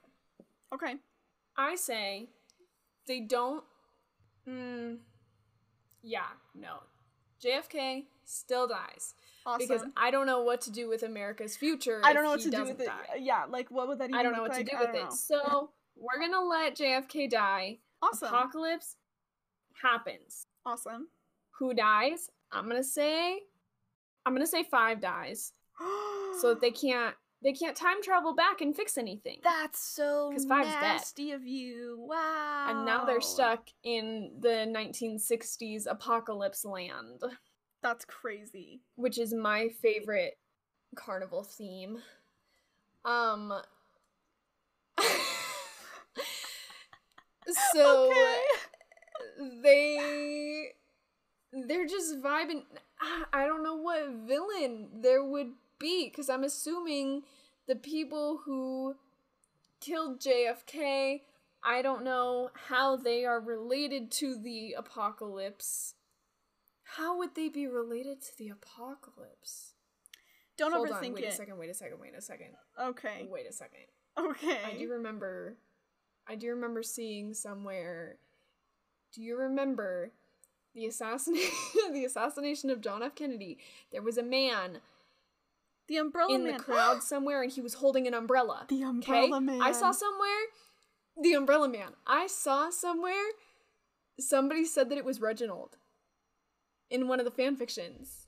[0.75, 0.97] Okay.
[1.57, 2.29] I say
[3.07, 3.63] they don't
[4.49, 4.99] Mm,
[6.03, 6.77] yeah, no.
[7.45, 9.15] JFK still dies
[9.45, 9.59] Awesome.
[9.67, 12.01] because I don't know what to do with America's future.
[12.05, 12.87] I don't know what to do with it.
[12.87, 13.17] die.
[13.19, 14.19] Yeah, like what would that even be?
[14.21, 14.67] I don't know what like?
[14.67, 15.03] to do with it.
[15.05, 15.11] know.
[15.11, 17.79] So we're gonna let JFK die.
[18.03, 18.29] Awesome.
[18.29, 18.97] Apocalypse
[19.83, 20.47] happens.
[20.65, 21.09] awesome.
[21.59, 22.31] Who dies?
[22.53, 23.41] I'm gonna say,
[24.27, 25.53] I'm gonna say five dies,
[26.41, 29.39] so that they can't they can't time travel back and fix anything.
[29.45, 30.81] That's so Five's dead.
[30.81, 31.97] nasty of you.
[32.09, 32.67] Wow.
[32.71, 37.23] and now they're stuck in the 1960s apocalypse land,
[37.83, 38.81] That's crazy.
[38.97, 40.39] which is my favorite
[40.97, 41.99] carnival theme.
[43.05, 43.53] Um.
[47.73, 48.41] so okay.
[49.63, 50.56] they
[51.69, 52.63] they're just vibing
[53.01, 57.23] I- i don't know what villain there would be because i'm assuming
[57.67, 58.97] the people who
[59.81, 61.21] killed jfk
[61.65, 65.95] i don't know how they are related to the apocalypse
[66.85, 69.73] how would they be related to the apocalypse
[70.57, 71.33] Don't hold overthink on wait it.
[71.33, 72.49] a second wait a second wait a second
[72.81, 73.27] Okay.
[73.31, 73.87] wait a second
[74.19, 74.59] Okay.
[74.65, 75.57] I do remember
[76.29, 78.19] I do remember seeing somewhere
[79.13, 80.13] do you remember
[80.77, 81.51] the assassination
[81.93, 83.17] the assassination of John F.
[83.17, 83.59] Kennedy?
[83.91, 84.79] There was a man
[85.89, 86.57] the umbrella in man.
[86.57, 88.67] the crowd somewhere and he was holding an umbrella.
[88.69, 88.85] the Okay?
[89.25, 89.63] umbrella man.
[89.63, 90.45] I saw somewhere
[91.21, 91.93] the umbrella man.
[92.07, 93.33] I saw somewhere
[94.21, 95.77] somebody said that it was Reginald
[96.91, 98.27] in one of the fan fictions.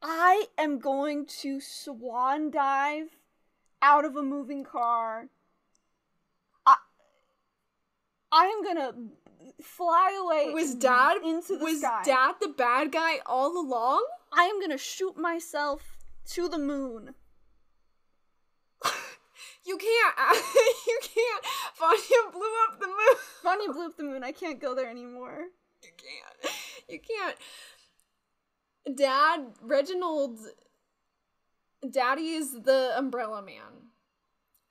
[0.00, 3.16] I am going to swan dive
[3.82, 5.26] out of a moving car.
[6.64, 6.76] I
[8.30, 8.92] I am gonna
[9.62, 10.52] fly away.
[10.52, 12.02] Was dad into the was sky.
[12.04, 14.06] dad the bad guy all along?
[14.32, 15.96] I am gonna shoot myself
[16.32, 17.14] to the moon.
[19.68, 20.16] You can't.
[20.86, 21.44] you can't.
[21.78, 23.16] Vanya blew up the moon.
[23.42, 24.24] Vanya blew up the moon.
[24.24, 25.48] I can't go there anymore.
[25.82, 26.54] You can't.
[26.88, 28.96] You can't.
[28.96, 30.38] Dad, Reginald,
[31.90, 33.90] Daddy is the umbrella man.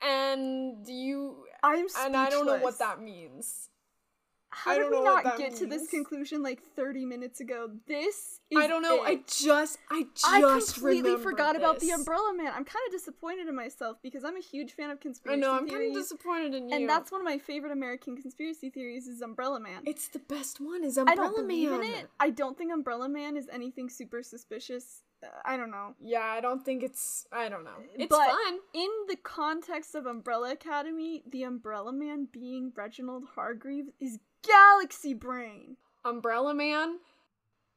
[0.01, 1.45] And you.
[1.61, 3.69] I'm And I don't know what that means.
[4.49, 7.69] How I did don't we know not get to this conclusion like 30 minutes ago?
[7.87, 9.01] This is I don't know.
[9.03, 9.77] I just.
[9.91, 10.25] I just.
[10.27, 11.91] I completely forgot about the.
[11.91, 12.47] Umbrella Man.
[12.47, 15.41] I'm kind of disappointed in myself because I'm a huge fan of conspiracy.
[15.41, 15.47] Theories.
[15.47, 15.57] I know.
[15.59, 16.75] I'm kind of disappointed in you.
[16.75, 19.81] and that's one of my favorite American conspiracy theories is Umbrella Man.
[19.85, 20.83] It's the best one.
[20.83, 21.83] Is Umbrella I don't believe Man.
[21.83, 22.09] in it.
[22.19, 25.03] I don't think Umbrella Man is anything super suspicious.
[25.23, 25.95] Uh, I don't know.
[25.99, 27.25] Yeah, I don't think it's.
[27.31, 27.77] I don't know.
[27.95, 28.59] It's But- fun.
[28.73, 35.77] In the context of Umbrella Academy, the Umbrella Man being Reginald Hargreaves is Galaxy Brain.
[36.05, 36.97] Umbrella Man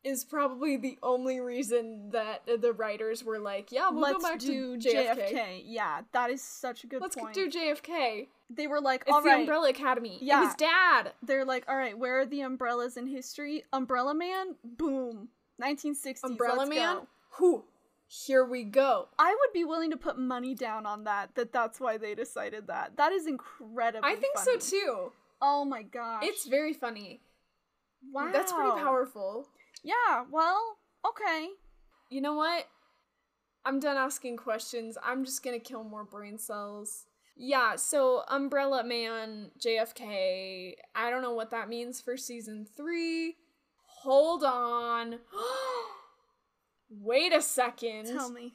[0.03, 4.39] is probably the only reason that the writers were like, yeah, we'll Let's go back
[4.39, 5.63] do to JFK.
[5.67, 7.35] Yeah, that is such a good Let's point.
[7.35, 8.29] do JFK.
[8.49, 9.41] they were like, It's all the right.
[9.41, 10.19] Umbrella Academy.
[10.23, 10.47] Yeah.
[10.47, 11.13] His Dad.
[11.23, 13.65] They're like, all right, where are the umbrellas in history?
[13.73, 15.29] Umbrella Man, boom,
[15.63, 16.25] 1960s.
[16.25, 16.97] Umbrella Man.
[16.97, 17.07] go.
[17.33, 17.65] Who?
[18.09, 19.09] Here we go.
[19.19, 21.35] I would be willing to put money down on that.
[21.37, 22.97] That that's why they decided that.
[22.97, 24.05] That is incredible.
[24.05, 24.59] I think funny.
[24.59, 25.13] so too.
[25.43, 27.21] Oh my gosh, It's very funny.
[28.13, 28.31] wow.
[28.33, 29.49] That's pretty powerful.
[29.83, 30.25] Yeah.
[30.31, 30.77] Well,
[31.09, 31.49] okay.
[32.11, 32.67] You know what?
[33.65, 34.97] I'm done asking questions.
[35.03, 37.07] I'm just gonna kill more brain cells.
[37.37, 40.75] Yeah, so Umbrella Man, JFK.
[40.95, 43.37] I don't know what that means for season three.
[44.03, 45.21] Hold on.
[46.91, 48.07] Wait a second.
[48.07, 48.53] Tell me.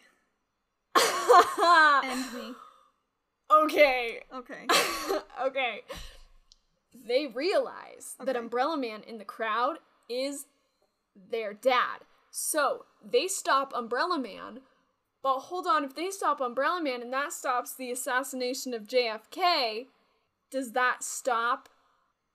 [2.04, 2.54] End me.
[3.64, 4.20] okay.
[4.34, 4.68] Okay.
[5.46, 5.82] okay.
[7.08, 9.78] They realize that Umbrella Man in the crowd
[10.10, 10.46] is
[11.32, 12.02] their dad.
[12.32, 14.60] So they stop Umbrella Man.
[15.24, 19.88] But hold on, if they stop Umbrella Man and that stops the assassination of JFK,
[20.52, 21.70] does that stop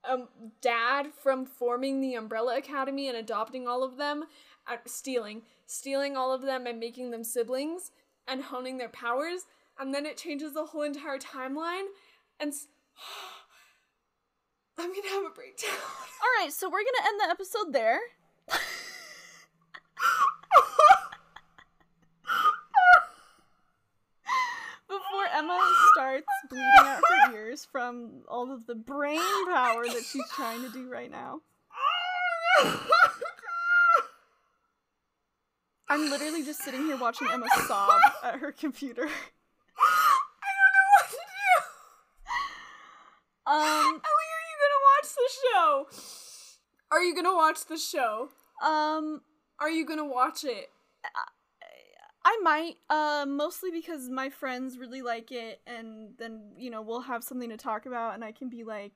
[0.09, 0.29] um
[0.63, 4.25] dad from forming the Umbrella Academy and adopting all of them?
[4.67, 7.91] Uh, stealing, stealing all of them and making them siblings
[8.27, 9.43] and honing their powers,
[9.79, 11.87] and then it changes the whole entire timeline.
[12.39, 12.67] And s-
[14.79, 15.71] I'm gonna have a breakdown.
[16.23, 16.53] All right.
[16.53, 18.01] So we're gonna end the episode there.
[24.89, 25.61] Before Emma
[25.95, 30.69] starts bleeding out her ears from all of the brain power that she's trying to
[30.71, 31.41] do right now.
[35.89, 39.03] I'm literally just sitting here watching Emma sob at her computer.
[39.03, 41.63] I don't know what to do.
[43.47, 45.87] Um, Ellie, are you gonna watch the show?
[46.93, 48.31] Are you gonna watch the show?
[48.63, 49.23] um,
[49.59, 50.71] Are you gonna watch it?
[52.23, 57.01] I might, uh, mostly because my friends really like it, and then, you know, we'll
[57.01, 58.93] have something to talk about, and I can be like,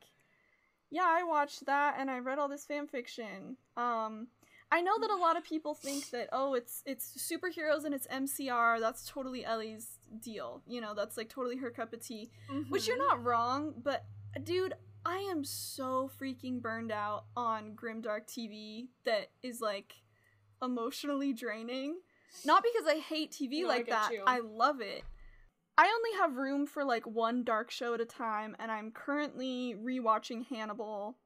[0.91, 3.57] Yeah, I watched that and I read all this fan fiction.
[3.77, 4.29] Um
[4.71, 8.07] I know that a lot of people think that oh it's it's superheroes and it's
[8.09, 10.63] MCR, that's totally Ellie's deal.
[10.69, 12.31] You know, that's like totally her cup of tea.
[12.69, 13.09] Which you're Mhm.
[13.09, 14.05] not wrong, but
[14.45, 14.75] dude,
[15.07, 19.95] I am so freaking burned out on grimdark TV that is like
[20.63, 21.97] emotionally draining.
[22.45, 24.13] Not because I hate TV No, like get that.
[24.13, 24.23] you.
[24.27, 25.03] I love it.
[25.77, 29.75] I only have room for like one dark show at a time, and I'm currently
[29.77, 31.17] rewatching Hannibal,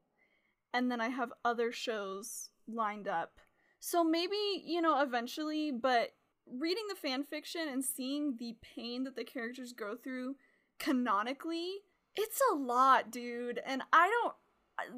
[0.73, 3.39] and then I have other shows lined up.
[3.79, 6.09] So maybe, you know, eventually, but
[6.51, 10.35] reading the fan fiction and seeing the pain that the characters go through
[10.79, 11.81] canonically,
[12.19, 13.59] it's a lot, dude.
[13.65, 14.35] And I don't.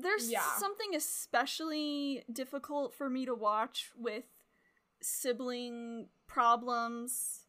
[0.03, 0.43] There's Yeah.
[0.57, 4.25] something especially difficult for me to watch with
[5.01, 7.45] sibling problems.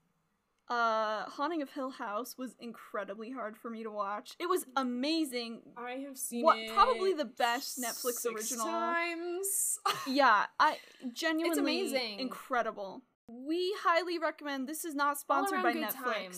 [0.68, 4.34] Uh, Haunting of Hill House was incredibly hard for me to watch.
[4.38, 5.60] It was amazing.
[5.76, 8.64] I have seen What- it probably the best Netflix original.
[8.66, 9.78] times.
[10.06, 10.78] Yeah, I
[11.12, 12.20] genuinely it's amazing.
[12.20, 13.02] incredible.
[13.28, 14.66] We highly recommend.
[14.68, 16.32] This is not sponsored by Netflix, time.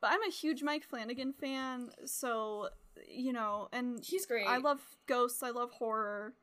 [0.00, 2.68] But I'm a huge Mike Flanagan fan, so
[3.08, 4.46] you know, and He's great.
[4.46, 5.42] I love ghosts.
[5.42, 6.34] I love horror,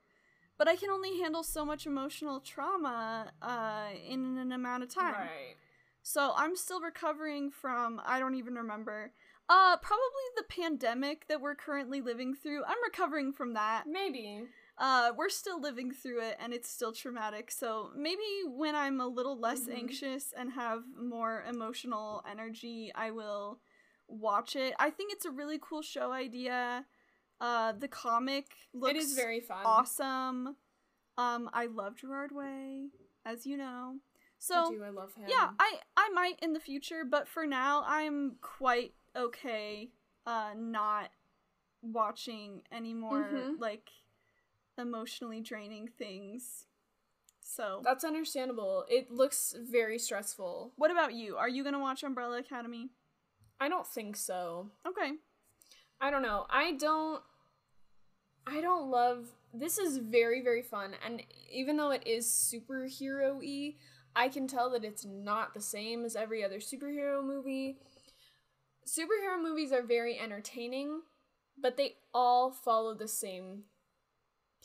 [0.58, 5.14] but I can only handle so much emotional trauma uh, in an amount of time.
[5.14, 5.56] Right.
[6.04, 9.12] So I'm still recovering from I don't even remember.
[9.50, 12.64] Uh probably the pandemic that we're currently living through.
[12.66, 13.84] I'm recovering from that.
[13.88, 14.44] Maybe.
[14.80, 17.52] Uh we're still living through it and it's still traumatic.
[17.52, 19.74] So maybe when I'm a little less Mhm.
[19.74, 23.60] anxious and have more emotional energy, I will
[24.08, 24.74] watch it.
[24.80, 26.86] I think it's a really cool show idea.
[27.40, 29.66] Uh the comic looks it is very fun.
[29.66, 30.56] awesome.
[31.18, 32.90] Um I love Gerard Way,
[33.26, 33.96] as you know.
[34.40, 34.84] So I do.
[34.84, 35.26] I love him.
[35.28, 39.90] yeah, I I might in the future, but for now I'm quite okay
[40.28, 41.10] uh not
[41.82, 43.60] watching any more Mhm.
[43.60, 43.90] like
[44.78, 46.66] emotionally draining things.
[47.42, 48.86] So, That's understandable.
[48.90, 50.74] It looks very stressful.
[50.76, 51.38] what about you?
[51.38, 52.90] Are you going to watch Umbrella Academy?
[53.60, 54.70] I don't think so.
[54.88, 55.14] Okay.
[56.00, 56.46] I don't know.
[56.50, 57.22] I don't
[58.46, 63.76] I don't love this is very very fun and even though it is superhero-y,
[64.16, 67.78] I can tell that it's not the same as every other superhero movie.
[68.88, 71.02] Superhero movies are very entertaining,
[71.62, 73.64] but they all follow the same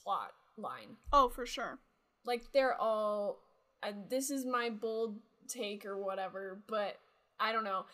[0.02, 0.96] plot line.
[1.12, 1.78] Oh, for sure.
[2.24, 3.38] Like they're all
[3.82, 5.18] uh, this is my bold
[5.48, 6.98] take or whatever, but
[7.40, 7.86] I don't know.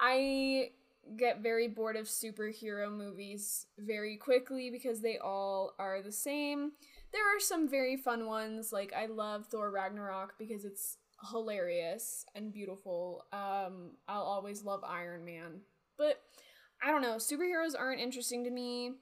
[0.00, 0.70] I
[1.16, 6.72] get very bored of superhero movies very quickly because they all are the same.
[7.12, 10.98] There are some very fun ones, like I love Thor Ragnarok because it's
[11.30, 13.24] hilarious and beautiful.
[13.32, 15.60] Um, I'll always love Iron Man.
[15.96, 16.20] But
[16.82, 18.92] I don't know, superheroes aren't interesting to me.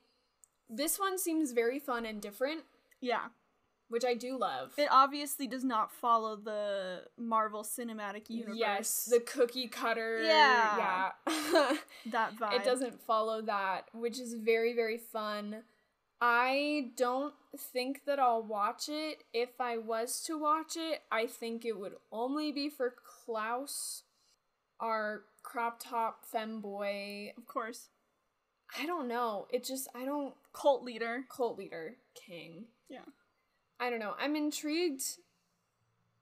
[0.68, 2.64] This one seems very fun and different,
[3.01, 3.26] Yeah.
[3.88, 4.72] which I do love.
[4.76, 8.56] It obviously does not follow the Marvel Cinematic Universe.
[8.59, 10.22] Yes, the cookie cutter.
[10.22, 11.12] Yeah.
[11.26, 11.76] Yeah.
[12.10, 12.55] that vibe.
[12.55, 15.62] it doesn't follow that, which is very, very fun.
[16.20, 19.22] I don't think that I'll watch it.
[19.34, 24.02] If I was to watch it, I think it would only be for Klaus,
[24.80, 27.36] our crop top femboy.
[27.36, 27.88] Of course.
[28.78, 29.47] I don't know.
[29.51, 30.34] It just, I don't.
[30.52, 31.24] Cult leader.
[31.28, 32.66] Cult leader, king.
[32.88, 33.05] Yeah.
[33.78, 34.14] I don't know.
[34.18, 35.02] I'm intrigued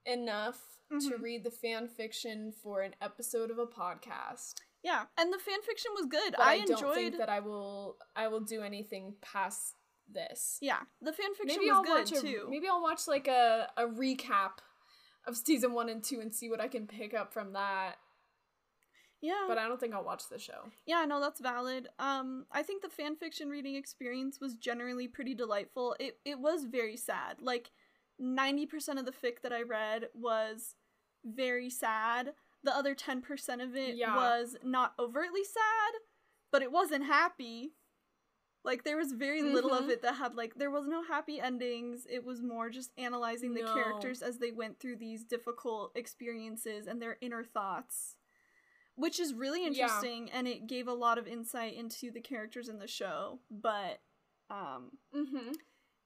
[0.07, 1.23] enough to Mhm.
[1.23, 4.55] read the fan fiction for an episode of a podcast.
[4.83, 5.07] Yeah.
[5.17, 6.35] And the fan fiction was good.
[6.39, 9.77] I, I, don't enjoyed think that I will I will do anything past
[10.07, 10.59] this.
[10.61, 10.81] Yeah.
[11.01, 12.47] The fan fiction Maybe was I'll good watch a too.
[12.51, 14.59] maybe I'll watch like a, a recap
[15.27, 17.95] of season one and two and see what I can pick up from that.
[19.25, 19.45] Yeah.
[19.49, 20.71] But I don't think I'll watch the show.
[20.87, 21.89] Yeah, no, that's valid.
[21.99, 25.97] Um, I think the fan fiction reading experience was generally pretty delightful.
[25.99, 27.41] It it was very sad.
[27.41, 27.71] Like
[28.19, 30.75] ninety percent of the fic that I read was
[31.25, 32.35] very sad.
[32.63, 34.15] The other ten percent of it Yeah.
[34.17, 35.93] was not overtly sad,
[36.53, 37.73] but it wasn't happy.
[38.67, 39.91] Like there was very little of Mhm.
[39.91, 42.07] it that had like there was no happy endings.
[42.09, 43.75] It was more just analyzing the No.
[43.75, 48.17] characters as they went through these difficult experiences and their inner thoughts
[48.97, 49.69] which is really Yeah.
[49.69, 54.01] interesting and it gave a lot of insight into the characters in the show but
[54.51, 55.53] um Mm-hmm.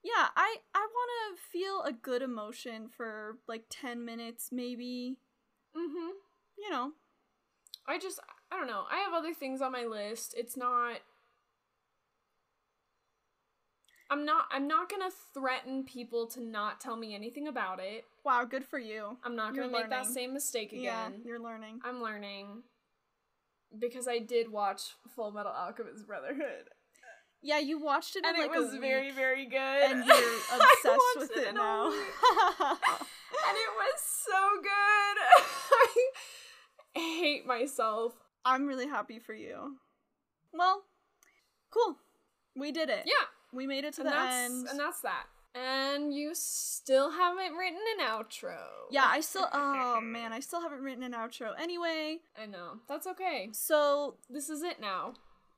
[0.03, 5.17] yeah i i want to feel a good emotion for like 10 minutes maybe
[5.75, 6.09] Mm-hmm.
[6.57, 6.91] you know
[7.87, 8.19] I just
[8.51, 8.83] I don't know.
[8.91, 10.35] I have other things on my list.
[10.37, 10.97] It's not
[14.11, 18.05] I'm not I'm not gonna threaten people to not tell me anything about it.
[18.23, 21.21] wow good for you I'm not You're gonna make that same mistake yeah again.
[21.23, 22.63] you're learning I'm learning
[23.77, 24.81] because I did watch
[25.15, 26.69] Full Metal Alchemist Brotherhood.
[27.41, 29.57] Yeah, you watched it and like it was very very good.
[29.91, 30.15] and you're
[30.53, 31.85] obsessed with it it now.
[31.91, 35.17] and it was so good.
[36.97, 38.13] I hate myself.
[38.43, 39.77] I'm really happy for you.
[40.53, 40.83] Well,
[41.71, 41.95] cool.
[42.55, 43.03] We did it.
[43.05, 44.67] Yeah, We made it to and the end.
[44.69, 45.25] and that's that.
[45.55, 48.55] And you still haven't written an outro.
[48.91, 49.47] yeah, I still.
[49.51, 51.51] Oh man, I still haven't written an outro.
[51.59, 52.79] Anyway, I know.
[52.87, 53.49] That's okay.
[53.51, 55.13] so This is it now.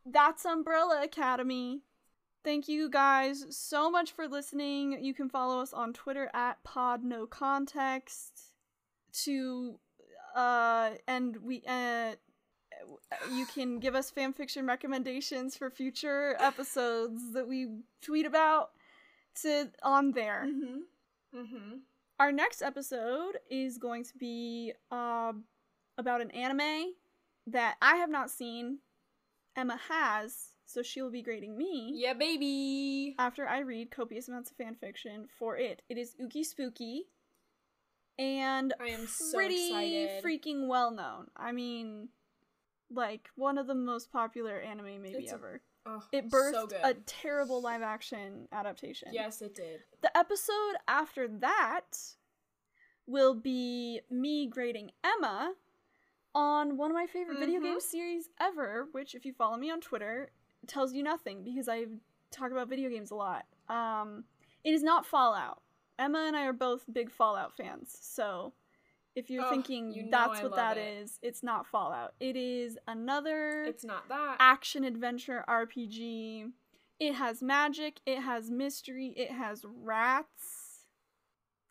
[0.05, 1.81] that's Umbrella Academy.
[2.43, 5.03] Thank you guys so much for listening.
[5.03, 8.53] You can follow us on Twitter at Pod No Context.
[9.25, 9.77] To
[10.35, 12.13] uh, and we uh,
[13.33, 17.67] you can give us fanfiction recommendations for future episodes that we
[18.01, 18.69] tweet about
[19.41, 20.45] to on there.
[20.47, 21.39] Mm-hmm.
[21.39, 21.75] Mm-hmm.
[22.19, 25.45] Our next episode is going to be um
[25.97, 26.93] about an anime
[27.47, 28.79] that I have not seen.
[29.55, 33.15] Emma has, so she will be grading me Yeah, baby.
[33.19, 35.81] after I read copious amounts of fanfiction for it.
[35.89, 37.07] It is Uki Spooky,
[38.17, 40.23] and I am so pretty excited.
[40.23, 41.27] freaking well known.
[41.35, 42.09] I mean,
[42.89, 45.61] like one of the most popular anime maybe It's ever.
[45.85, 46.79] Oh, It birthed good.
[46.83, 49.09] a terrible live action adaptation.
[49.11, 49.81] yes, it did.
[50.01, 51.97] The episode after that
[53.07, 55.53] will be me grading Emma
[56.35, 57.63] on one of my favorite video Mhm.
[57.63, 60.31] game series ever, which if you follow me on Twitter,
[60.67, 61.87] tells you nothing because I
[62.29, 63.45] talk about video games a lot.
[63.67, 64.25] Um
[64.63, 65.63] it is not Fallout.
[65.97, 67.97] Emma and I are both big Fallout fans.
[67.99, 68.53] So
[69.15, 71.01] if you're Ugh, thinking you know that's what that it.
[71.03, 72.13] is, it's not Fallout.
[72.19, 74.37] It is another It's not that.
[74.39, 76.51] action adventure RPG.
[76.99, 80.85] It has magic, it has mystery, it has rats.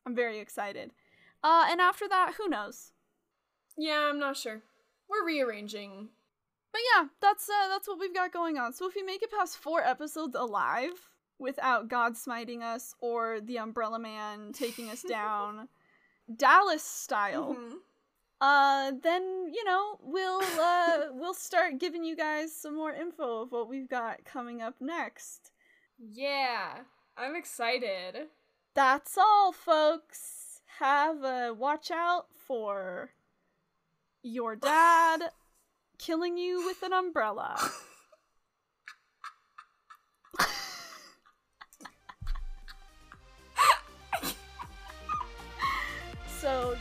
[0.05, 0.91] I'm very excited.
[1.43, 2.93] Uh, and after that, who knows?
[3.79, 4.61] yeah, I'm not sure.
[5.09, 6.09] We're rearranging.
[6.73, 8.73] But yeah, that's uh, that's what we've got going on.
[8.73, 10.91] So if we make it past four episodes alive
[11.39, 15.69] without God smiting us or the Umbrella Man taking us down,
[16.37, 17.79] Dallas style, Mhm.
[18.41, 23.53] uh, then you know we'll uh, we'll start giving you guys some more info of
[23.53, 25.51] what we've got coming up next.
[25.99, 26.85] Yeah,
[27.17, 28.29] I'm excited.
[28.75, 30.61] That's all, folks.
[30.79, 33.11] Have a watch out for
[34.23, 35.33] your dad
[35.99, 37.59] killing you with an umbrella.
[46.41, 46.75] so